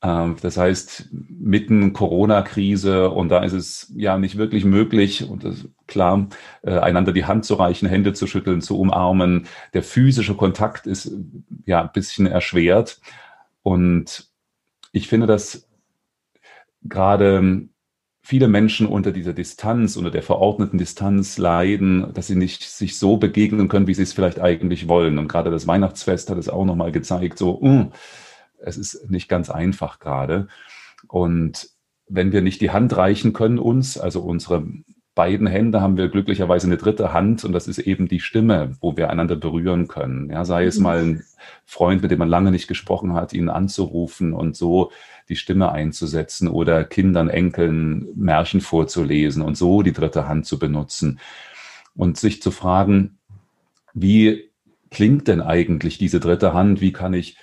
Ähm, 0.01 0.35
das 0.41 0.57
heißt, 0.57 1.09
mitten 1.11 1.93
Corona-Krise 1.93 3.11
und 3.11 3.29
da 3.29 3.43
ist 3.43 3.53
es 3.53 3.91
ja 3.95 4.17
nicht 4.17 4.37
wirklich 4.37 4.65
möglich, 4.65 5.29
und 5.29 5.43
das, 5.43 5.67
klar, 5.85 6.27
äh, 6.63 6.79
einander 6.79 7.13
die 7.13 7.25
Hand 7.25 7.45
zu 7.45 7.53
reichen, 7.53 7.87
Hände 7.87 8.13
zu 8.13 8.25
schütteln, 8.25 8.61
zu 8.61 8.79
umarmen. 8.79 9.47
Der 9.75 9.83
physische 9.83 10.33
Kontakt 10.33 10.87
ist 10.87 11.11
ja 11.65 11.81
ein 11.83 11.91
bisschen 11.93 12.25
erschwert. 12.25 12.99
Und 13.61 14.31
ich 14.91 15.07
finde, 15.07 15.27
dass 15.27 15.69
gerade 16.83 17.69
viele 18.23 18.47
Menschen 18.47 18.87
unter 18.87 19.11
dieser 19.11 19.33
Distanz, 19.33 19.97
unter 19.97 20.09
der 20.09 20.23
verordneten 20.23 20.77
Distanz 20.77 21.37
leiden, 21.37 22.13
dass 22.13 22.27
sie 22.27 22.35
nicht 22.35 22.63
sich 22.63 22.97
so 22.97 23.17
begegnen 23.17 23.67
können, 23.67 23.85
wie 23.85 23.93
sie 23.93 24.03
es 24.03 24.13
vielleicht 24.13 24.39
eigentlich 24.39 24.87
wollen. 24.87 25.19
Und 25.19 25.27
gerade 25.27 25.51
das 25.51 25.67
Weihnachtsfest 25.67 26.29
hat 26.29 26.37
es 26.37 26.47
auch 26.47 26.63
nochmal 26.63 26.93
gezeigt, 26.93 27.37
so, 27.37 27.59
mh, 27.61 27.91
es 28.59 28.77
ist 28.77 29.11
nicht 29.11 29.27
ganz 29.27 29.49
einfach 29.49 29.99
gerade. 29.99 30.47
Und 31.09 31.69
wenn 32.07 32.31
wir 32.31 32.41
nicht 32.41 32.61
die 32.61 32.71
Hand 32.71 32.95
reichen 32.95 33.33
können 33.33 33.59
uns, 33.59 33.97
also 33.97 34.21
unsere 34.21 34.65
beiden 35.15 35.47
Hände 35.47 35.81
haben 35.81 35.97
wir 35.97 36.09
glücklicherweise 36.09 36.67
eine 36.67 36.77
dritte 36.77 37.13
Hand 37.13 37.45
und 37.45 37.53
das 37.53 37.67
ist 37.67 37.77
eben 37.79 38.07
die 38.07 38.19
Stimme, 38.19 38.71
wo 38.81 38.97
wir 38.97 39.09
einander 39.09 39.35
berühren 39.35 39.87
können. 39.87 40.29
Ja, 40.29 40.43
sei 40.43 40.65
es 40.65 40.77
mhm. 40.77 40.83
mal 40.83 40.99
ein 40.99 41.23
Freund, 41.65 42.01
mit 42.01 42.11
dem 42.11 42.19
man 42.19 42.29
lange 42.29 42.51
nicht 42.51 42.67
gesprochen 42.67 43.13
hat, 43.13 43.33
ihn 43.33 43.49
anzurufen 43.49 44.33
und 44.33 44.55
so 44.55 44.91
die 45.29 45.35
Stimme 45.35 45.71
einzusetzen 45.71 46.47
oder 46.47 46.83
Kindern, 46.83 47.29
Enkeln 47.29 48.07
Märchen 48.15 48.61
vorzulesen 48.61 49.43
und 49.43 49.55
so 49.55 49.83
die 49.83 49.93
dritte 49.93 50.27
Hand 50.27 50.45
zu 50.45 50.57
benutzen 50.57 51.19
und 51.95 52.17
sich 52.17 52.41
zu 52.41 52.51
fragen, 52.51 53.17
wie 53.93 54.49
klingt 54.89 55.27
denn 55.27 55.41
eigentlich 55.41 55.97
diese 55.97 56.19
dritte 56.19 56.53
Hand? 56.53 56.81
Wie 56.81 56.91
kann 56.91 57.13
ich 57.13 57.37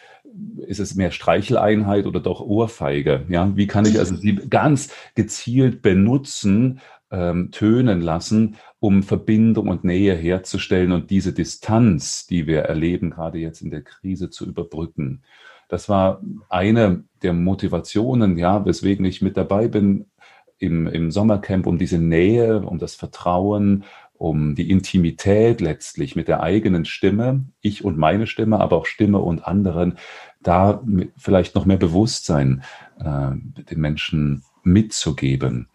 ist 0.66 0.78
es 0.78 0.94
mehr 0.94 1.10
Streicheleinheit 1.10 2.06
oder 2.06 2.20
doch 2.20 2.40
Ohrfeige? 2.40 3.24
Ja, 3.28 3.56
wie 3.56 3.66
kann 3.66 3.84
ich 3.84 3.98
also 3.98 4.14
sie 4.14 4.36
ganz 4.36 4.90
gezielt 5.14 5.82
benutzen, 5.82 6.80
ähm, 7.10 7.50
tönen 7.50 8.00
lassen, 8.00 8.56
um 8.78 9.02
Verbindung 9.02 9.68
und 9.68 9.84
Nähe 9.84 10.14
herzustellen 10.14 10.92
und 10.92 11.10
diese 11.10 11.32
Distanz, 11.32 12.26
die 12.26 12.46
wir 12.46 12.60
erleben, 12.60 13.10
gerade 13.10 13.38
jetzt 13.38 13.62
in 13.62 13.70
der 13.70 13.82
Krise, 13.82 14.30
zu 14.30 14.46
überbrücken. 14.46 15.22
Das 15.68 15.88
war 15.88 16.20
eine 16.48 17.04
der 17.22 17.32
Motivationen, 17.32 18.36
ja, 18.36 18.64
weswegen 18.64 19.04
ich 19.04 19.22
mit 19.22 19.36
dabei 19.36 19.68
bin 19.68 20.06
im, 20.58 20.86
im 20.86 21.10
Sommercamp, 21.10 21.66
um 21.66 21.78
diese 21.78 21.98
Nähe, 21.98 22.60
um 22.60 22.78
das 22.78 22.94
Vertrauen, 22.94 23.84
um 24.14 24.54
die 24.54 24.70
Intimität 24.70 25.60
letztlich 25.60 26.14
mit 26.14 26.28
der 26.28 26.42
eigenen 26.42 26.84
Stimme, 26.84 27.46
ich 27.62 27.84
und 27.84 27.96
meine 27.96 28.26
Stimme, 28.26 28.60
aber 28.60 28.76
auch 28.76 28.86
Stimme 28.86 29.18
und 29.18 29.46
anderen, 29.46 29.96
da 30.42 30.82
vielleicht 31.16 31.54
noch 31.54 31.64
mehr 31.64 31.78
Bewusstsein 31.78 32.62
äh, 32.98 33.30
den 33.62 33.80
Menschen 33.80 34.42
mitzugeben. 34.62 35.68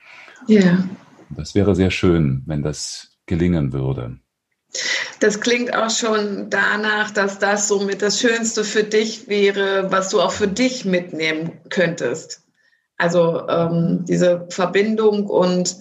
Ja. 0.47 0.83
Das 1.29 1.55
wäre 1.55 1.75
sehr 1.75 1.91
schön, 1.91 2.43
wenn 2.45 2.63
das 2.63 3.17
gelingen 3.25 3.73
würde. 3.73 4.19
Das 5.19 5.39
klingt 5.39 5.73
auch 5.73 5.89
schon 5.89 6.49
danach, 6.49 7.11
dass 7.11 7.39
das 7.39 7.67
somit 7.67 8.01
das 8.01 8.19
Schönste 8.19 8.63
für 8.63 8.83
dich 8.83 9.27
wäre, 9.27 9.91
was 9.91 10.09
du 10.09 10.21
auch 10.21 10.31
für 10.31 10.47
dich 10.47 10.85
mitnehmen 10.85 11.61
könntest. 11.69 12.43
Also 12.97 13.47
ähm, 13.47 14.05
diese 14.07 14.47
Verbindung 14.49 15.27
und 15.27 15.77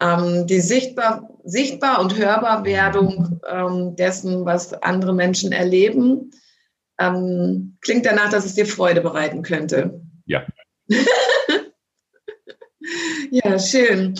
ähm, 0.00 0.46
die 0.46 0.60
sichtbar, 0.60 1.28
sichtbar 1.44 2.00
und 2.00 2.16
hörbar 2.16 2.64
Werdung 2.64 3.40
ähm, 3.46 3.96
dessen, 3.96 4.44
was 4.46 4.72
andere 4.72 5.14
Menschen 5.14 5.52
erleben, 5.52 6.30
ähm, 6.98 7.76
klingt 7.80 8.06
danach, 8.06 8.30
dass 8.30 8.44
es 8.44 8.54
dir 8.54 8.66
Freude 8.66 9.00
bereiten 9.00 9.42
könnte. 9.42 10.00
Ja. 10.26 10.46
ja, 13.30 13.58
schön. 13.58 14.14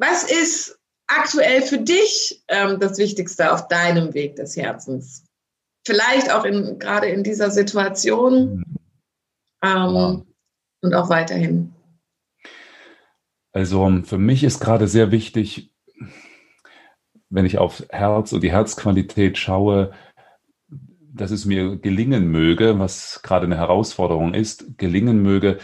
Was 0.00 0.24
ist 0.24 0.80
aktuell 1.08 1.60
für 1.60 1.76
dich 1.76 2.42
ähm, 2.48 2.80
das 2.80 2.96
Wichtigste 2.96 3.52
auf 3.52 3.68
deinem 3.68 4.14
Weg 4.14 4.36
des 4.36 4.56
Herzens? 4.56 5.26
Vielleicht 5.86 6.32
auch 6.32 6.44
in, 6.44 6.78
gerade 6.78 7.08
in 7.08 7.22
dieser 7.22 7.50
Situation 7.50 8.64
ähm, 9.62 9.94
ja. 9.94 10.22
und 10.80 10.94
auch 10.94 11.10
weiterhin. 11.10 11.74
Also 13.52 14.02
für 14.04 14.16
mich 14.16 14.42
ist 14.42 14.60
gerade 14.60 14.88
sehr 14.88 15.10
wichtig, 15.10 15.70
wenn 17.28 17.44
ich 17.44 17.58
auf 17.58 17.84
Herz 17.90 18.32
und 18.32 18.40
die 18.42 18.52
Herzqualität 18.52 19.36
schaue, 19.36 19.92
dass 21.12 21.30
es 21.30 21.44
mir 21.44 21.76
gelingen 21.76 22.30
möge, 22.30 22.78
was 22.78 23.20
gerade 23.22 23.46
eine 23.46 23.56
Herausforderung 23.56 24.34
ist, 24.34 24.78
gelingen 24.78 25.22
möge, 25.22 25.58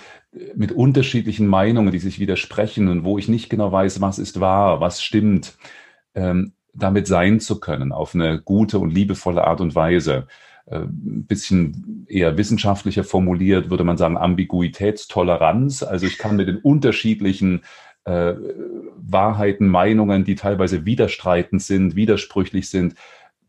mit 0.55 0.73
unterschiedlichen 0.73 1.47
Meinungen, 1.47 1.93
die 1.93 1.99
sich 1.99 2.19
widersprechen 2.19 2.89
und 2.89 3.05
wo 3.05 3.19
ich 3.19 3.29
nicht 3.29 3.49
genau 3.49 3.73
weiß, 3.73 4.01
was 4.01 4.19
ist 4.19 4.41
wahr, 4.41 4.81
was 4.81 5.03
stimmt, 5.03 5.57
ähm, 6.15 6.53
damit 6.75 7.07
sein 7.07 7.41
zu 7.41 7.59
können 7.59 7.93
auf 7.93 8.15
eine 8.15 8.41
gute 8.41 8.79
und 8.79 8.93
liebevolle 8.93 9.47
Art 9.47 9.61
und 9.61 9.75
Weise. 9.75 10.27
Äh, 10.67 10.81
ein 10.81 11.27
bisschen 11.27 12.07
eher 12.09 12.37
wissenschaftlicher 12.37 13.05
formuliert 13.05 13.71
würde 13.71 13.85
man 13.85 13.97
sagen 13.97 14.19
Ambiguitätstoleranz. 14.19 15.83
Also 15.83 16.07
ich 16.07 16.19
kann 16.19 16.37
mit 16.37 16.49
den 16.49 16.59
unterschiedlichen 16.59 17.63
äh, 18.05 18.35
Wahrheiten, 18.97 19.69
Meinungen, 19.69 20.25
die 20.25 20.35
teilweise 20.35 20.85
widerstreitend 20.85 21.63
sind, 21.63 21.97
widersprüchlich 21.97 22.69
sind, 22.69 22.95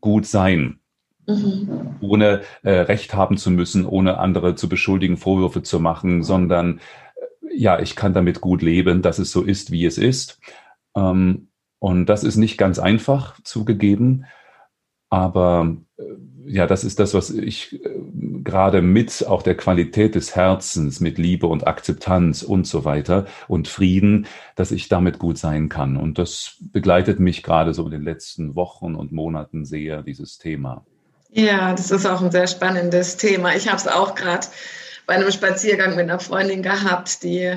gut 0.00 0.26
sein. 0.26 0.80
Mhm. 1.28 1.96
Ohne 2.00 2.40
äh, 2.62 2.70
Recht 2.70 3.14
haben 3.14 3.36
zu 3.36 3.50
müssen, 3.50 3.84
ohne 3.84 4.18
andere 4.18 4.54
zu 4.54 4.68
beschuldigen, 4.68 5.18
Vorwürfe 5.18 5.62
zu 5.62 5.78
machen, 5.78 6.22
sondern 6.22 6.80
äh, 6.80 7.54
ja, 7.54 7.78
ich 7.78 7.96
kann 7.96 8.14
damit 8.14 8.40
gut 8.40 8.62
leben, 8.62 9.02
dass 9.02 9.18
es 9.18 9.30
so 9.30 9.42
ist, 9.42 9.70
wie 9.70 9.84
es 9.84 9.98
ist. 9.98 10.40
Ähm, 10.96 11.48
und 11.80 12.06
das 12.06 12.24
ist 12.24 12.36
nicht 12.36 12.56
ganz 12.56 12.78
einfach 12.78 13.40
zugegeben, 13.42 14.24
aber 15.10 15.76
äh, 15.98 16.02
ja, 16.46 16.66
das 16.66 16.82
ist 16.82 16.98
das, 16.98 17.12
was 17.12 17.28
ich 17.28 17.84
äh, 17.84 17.90
gerade 18.42 18.80
mit 18.80 19.26
auch 19.26 19.42
der 19.42 19.54
Qualität 19.54 20.14
des 20.14 20.34
Herzens, 20.34 21.00
mit 21.00 21.18
Liebe 21.18 21.46
und 21.46 21.66
Akzeptanz 21.66 22.42
und 22.42 22.66
so 22.66 22.86
weiter 22.86 23.26
und 23.48 23.68
Frieden, 23.68 24.26
dass 24.56 24.72
ich 24.72 24.88
damit 24.88 25.18
gut 25.18 25.36
sein 25.36 25.68
kann. 25.68 25.98
Und 25.98 26.18
das 26.18 26.56
begleitet 26.72 27.20
mich 27.20 27.42
gerade 27.42 27.74
so 27.74 27.84
in 27.84 27.90
den 27.90 28.02
letzten 28.02 28.54
Wochen 28.54 28.94
und 28.94 29.12
Monaten 29.12 29.66
sehr, 29.66 30.02
dieses 30.02 30.38
Thema. 30.38 30.86
Ja, 31.30 31.74
das 31.74 31.90
ist 31.90 32.06
auch 32.06 32.22
ein 32.22 32.30
sehr 32.30 32.46
spannendes 32.46 33.16
Thema. 33.16 33.54
Ich 33.54 33.68
habe 33.68 33.76
es 33.76 33.86
auch 33.86 34.14
gerade 34.14 34.46
bei 35.06 35.14
einem 35.14 35.30
Spaziergang 35.30 35.90
mit 35.90 36.00
einer 36.00 36.20
Freundin 36.20 36.62
gehabt, 36.62 37.22
die 37.22 37.56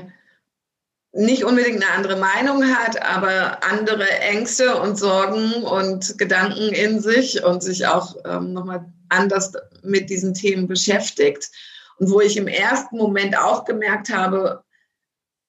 nicht 1.14 1.44
unbedingt 1.44 1.84
eine 1.84 1.94
andere 1.94 2.16
Meinung 2.16 2.64
hat, 2.66 3.02
aber 3.02 3.64
andere 3.64 4.10
Ängste 4.10 4.78
und 4.80 4.98
Sorgen 4.98 5.64
und 5.64 6.18
Gedanken 6.18 6.74
in 6.74 7.02
sich 7.02 7.44
und 7.44 7.62
sich 7.62 7.86
auch 7.88 8.16
ähm, 8.26 8.54
nochmal 8.54 8.86
anders 9.10 9.54
mit 9.84 10.10
diesen 10.10 10.34
Themen 10.34 10.68
beschäftigt. 10.68 11.50
Und 11.98 12.10
wo 12.12 12.22
ich 12.22 12.38
im 12.38 12.48
ersten 12.48 12.98
Moment 12.98 13.38
auch 13.38 13.66
gemerkt 13.66 14.10
habe, 14.10 14.64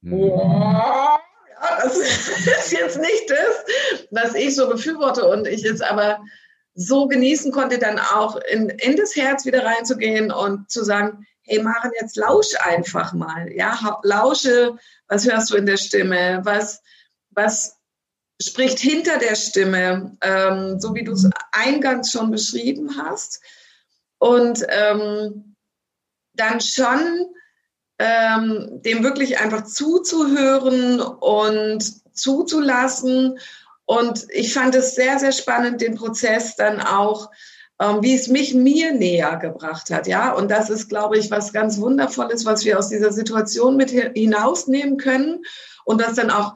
mhm. 0.00 0.12
oh, 0.14 1.18
ja, 1.48 1.80
das 1.82 1.96
ist 1.96 2.72
jetzt 2.72 3.00
nicht 3.00 3.30
das, 3.30 4.08
was 4.10 4.34
ich 4.34 4.54
so 4.56 4.68
befürworte 4.68 5.24
und 5.26 5.46
ich 5.46 5.62
jetzt 5.62 5.82
aber 5.82 6.20
so 6.74 7.06
genießen 7.06 7.52
konnte, 7.52 7.78
dann 7.78 7.98
auch 7.98 8.36
in, 8.50 8.68
in 8.68 8.96
das 8.96 9.14
Herz 9.14 9.44
wieder 9.44 9.64
reinzugehen 9.64 10.32
und 10.32 10.70
zu 10.70 10.84
sagen, 10.84 11.26
hey 11.42 11.62
Maren, 11.62 11.90
jetzt 12.00 12.16
lausch 12.16 12.54
einfach 12.60 13.12
mal. 13.12 13.52
Ja, 13.52 14.00
lausche, 14.02 14.76
was 15.08 15.26
hörst 15.26 15.50
du 15.50 15.56
in 15.56 15.66
der 15.66 15.76
Stimme? 15.76 16.40
Was, 16.44 16.80
was 17.30 17.76
spricht 18.40 18.78
hinter 18.78 19.18
der 19.18 19.34
Stimme, 19.34 20.16
ähm, 20.20 20.80
so 20.80 20.94
wie 20.94 21.04
du 21.04 21.12
es 21.12 21.28
eingangs 21.52 22.10
schon 22.10 22.30
beschrieben 22.30 22.96
hast. 22.96 23.40
Und 24.18 24.64
ähm, 24.68 25.56
dann 26.34 26.60
schon 26.60 27.34
ähm, 27.98 28.80
dem 28.82 29.04
wirklich 29.04 29.38
einfach 29.38 29.64
zuzuhören 29.64 31.00
und 31.00 32.16
zuzulassen 32.16 33.38
und 33.98 34.26
ich 34.30 34.54
fand 34.54 34.74
es 34.74 34.94
sehr, 34.94 35.18
sehr 35.18 35.32
spannend, 35.32 35.82
den 35.82 35.96
Prozess 35.96 36.56
dann 36.56 36.80
auch, 36.80 37.30
ähm, 37.78 37.98
wie 38.00 38.14
es 38.14 38.26
mich 38.26 38.54
mir 38.54 38.94
näher 38.94 39.36
gebracht 39.36 39.90
hat. 39.90 40.06
Ja, 40.06 40.32
und 40.32 40.50
das 40.50 40.70
ist, 40.70 40.88
glaube 40.88 41.18
ich, 41.18 41.30
was 41.30 41.52
ganz 41.52 41.78
Wundervolles, 41.78 42.46
was 42.46 42.64
wir 42.64 42.78
aus 42.78 42.88
dieser 42.88 43.12
Situation 43.12 43.76
mit 43.76 43.90
hinausnehmen 43.90 44.96
können 44.96 45.42
und 45.84 46.00
das 46.00 46.14
dann 46.14 46.30
auch 46.30 46.54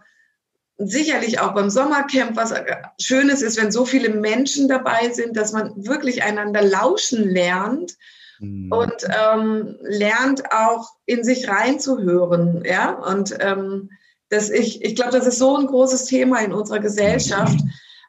sicherlich 0.79 1.39
auch 1.41 1.53
beim 1.53 1.69
Sommercamp 1.69 2.37
was 2.37 2.55
Schönes 2.99 3.43
ist, 3.43 3.61
wenn 3.61 3.71
so 3.71 3.85
viele 3.85 4.09
Menschen 4.09 4.67
dabei 4.67 5.11
sind, 5.11 5.37
dass 5.37 5.53
man 5.53 5.73
wirklich 5.77 6.23
einander 6.23 6.63
lauschen 6.63 7.29
lernt 7.29 7.97
mhm. 8.39 8.73
und 8.73 8.95
ähm, 9.05 9.77
lernt 9.83 10.53
auch 10.53 10.89
in 11.05 11.23
sich 11.23 11.51
reinzuhören. 11.51 12.63
Ja, 12.65 12.93
und 12.93 13.37
ähm, 13.41 13.91
dass 14.29 14.51
ich, 14.51 14.83
ich 14.83 14.97
glaube, 14.97 15.13
das 15.13 15.27
ist 15.27 15.39
so 15.39 15.57
ein 15.57 15.67
großes 15.67 16.07
Thema 16.07 16.41
in 16.41 16.53
unserer 16.53 16.81
Gesellschaft. 16.81 17.59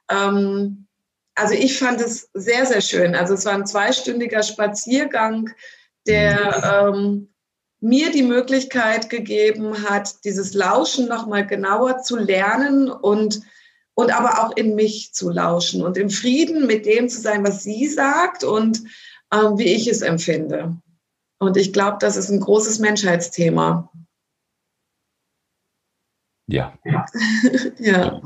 Ähm, 0.09 0.87
also 1.35 1.53
ich 1.53 1.77
fand 1.77 2.01
es 2.01 2.29
sehr, 2.33 2.65
sehr 2.65 2.81
schön. 2.81 3.15
Also 3.15 3.35
es 3.35 3.45
war 3.45 3.53
ein 3.53 3.67
zweistündiger 3.67 4.41
Spaziergang, 4.41 5.51
der 6.07 6.91
ähm, 6.93 7.29
mir 7.79 8.11
die 8.11 8.23
Möglichkeit 8.23 9.09
gegeben 9.09 9.87
hat, 9.87 10.23
dieses 10.23 10.53
Lauschen 10.53 11.07
nochmal 11.07 11.45
genauer 11.45 11.99
zu 11.99 12.17
lernen 12.17 12.89
und, 12.89 13.41
und 13.93 14.11
aber 14.11 14.43
auch 14.43 14.55
in 14.57 14.73
mich 14.73 15.13
zu 15.13 15.29
lauschen 15.29 15.83
und 15.83 15.97
im 15.97 16.09
Frieden 16.09 16.65
mit 16.65 16.85
dem 16.87 17.07
zu 17.07 17.21
sein, 17.21 17.45
was 17.45 17.63
sie 17.63 17.87
sagt 17.87 18.43
und 18.43 18.81
ähm, 19.31 19.57
wie 19.57 19.75
ich 19.75 19.87
es 19.87 20.01
empfinde. 20.01 20.75
Und 21.39 21.55
ich 21.55 21.71
glaube, 21.71 21.97
das 21.99 22.17
ist 22.17 22.29
ein 22.29 22.39
großes 22.39 22.79
Menschheitsthema. 22.79 23.91
Ja. 26.47 26.77
ja, 27.77 28.21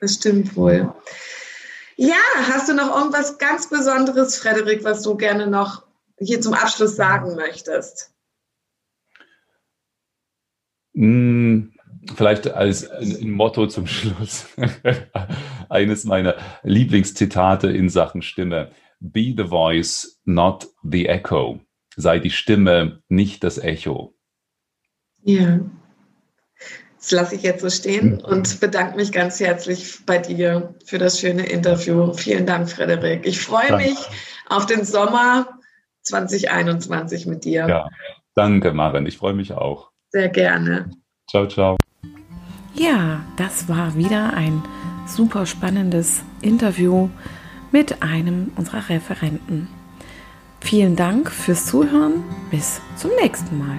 das 0.00 0.14
stimmt 0.14 0.54
wohl. 0.56 0.94
Ja, 1.96 2.14
hast 2.46 2.68
du 2.68 2.74
noch 2.74 2.94
irgendwas 2.96 3.38
ganz 3.38 3.68
Besonderes, 3.68 4.38
Frederik, 4.38 4.84
was 4.84 5.02
du 5.02 5.16
gerne 5.16 5.46
noch 5.48 5.84
hier 6.18 6.40
zum 6.40 6.54
Abschluss 6.54 6.94
sagen 6.94 7.34
möchtest? 7.34 8.14
Hm, 10.94 11.72
vielleicht 12.14 12.48
als 12.48 12.88
ein 12.88 13.30
Motto 13.30 13.66
zum 13.66 13.86
Schluss. 13.86 14.46
Eines 15.68 16.04
meiner 16.04 16.36
Lieblingszitate 16.62 17.68
in 17.68 17.88
Sachen 17.88 18.22
Stimme. 18.22 18.70
Be 19.00 19.34
the 19.36 19.44
voice, 19.44 20.20
not 20.24 20.68
the 20.82 21.06
echo. 21.06 21.60
Sei 21.96 22.18
die 22.18 22.30
Stimme, 22.30 23.02
nicht 23.08 23.42
das 23.42 23.58
Echo. 23.58 24.14
Ja. 25.22 25.60
Das 26.98 27.12
lasse 27.12 27.36
ich 27.36 27.42
jetzt 27.42 27.62
so 27.62 27.70
stehen 27.70 28.16
mhm. 28.16 28.24
und 28.24 28.60
bedanke 28.60 28.96
mich 28.96 29.12
ganz 29.12 29.38
herzlich 29.40 30.04
bei 30.04 30.18
dir 30.18 30.74
für 30.84 30.98
das 30.98 31.20
schöne 31.20 31.46
Interview. 31.46 32.12
Vielen 32.12 32.46
Dank, 32.46 32.70
Frederik. 32.70 33.24
Ich 33.24 33.40
freue 33.40 33.68
danke. 33.68 33.90
mich 33.90 33.98
auf 34.48 34.66
den 34.66 34.84
Sommer 34.84 35.48
2021 36.02 37.26
mit 37.26 37.44
dir. 37.44 37.68
Ja, 37.68 37.88
danke, 38.34 38.72
Maren. 38.72 39.06
Ich 39.06 39.18
freue 39.18 39.34
mich 39.34 39.52
auch. 39.52 39.90
Sehr 40.10 40.28
gerne. 40.28 40.90
Ciao, 41.30 41.46
ciao. 41.46 41.76
Ja, 42.74 43.20
das 43.36 43.68
war 43.68 43.96
wieder 43.96 44.32
ein 44.34 44.62
super 45.06 45.46
spannendes 45.46 46.22
Interview 46.42 47.08
mit 47.70 48.02
einem 48.02 48.52
unserer 48.56 48.88
Referenten. 48.88 49.68
Vielen 50.60 50.96
Dank 50.96 51.30
fürs 51.30 51.66
Zuhören. 51.66 52.24
Bis 52.50 52.80
zum 52.96 53.10
nächsten 53.20 53.58
Mal. 53.58 53.78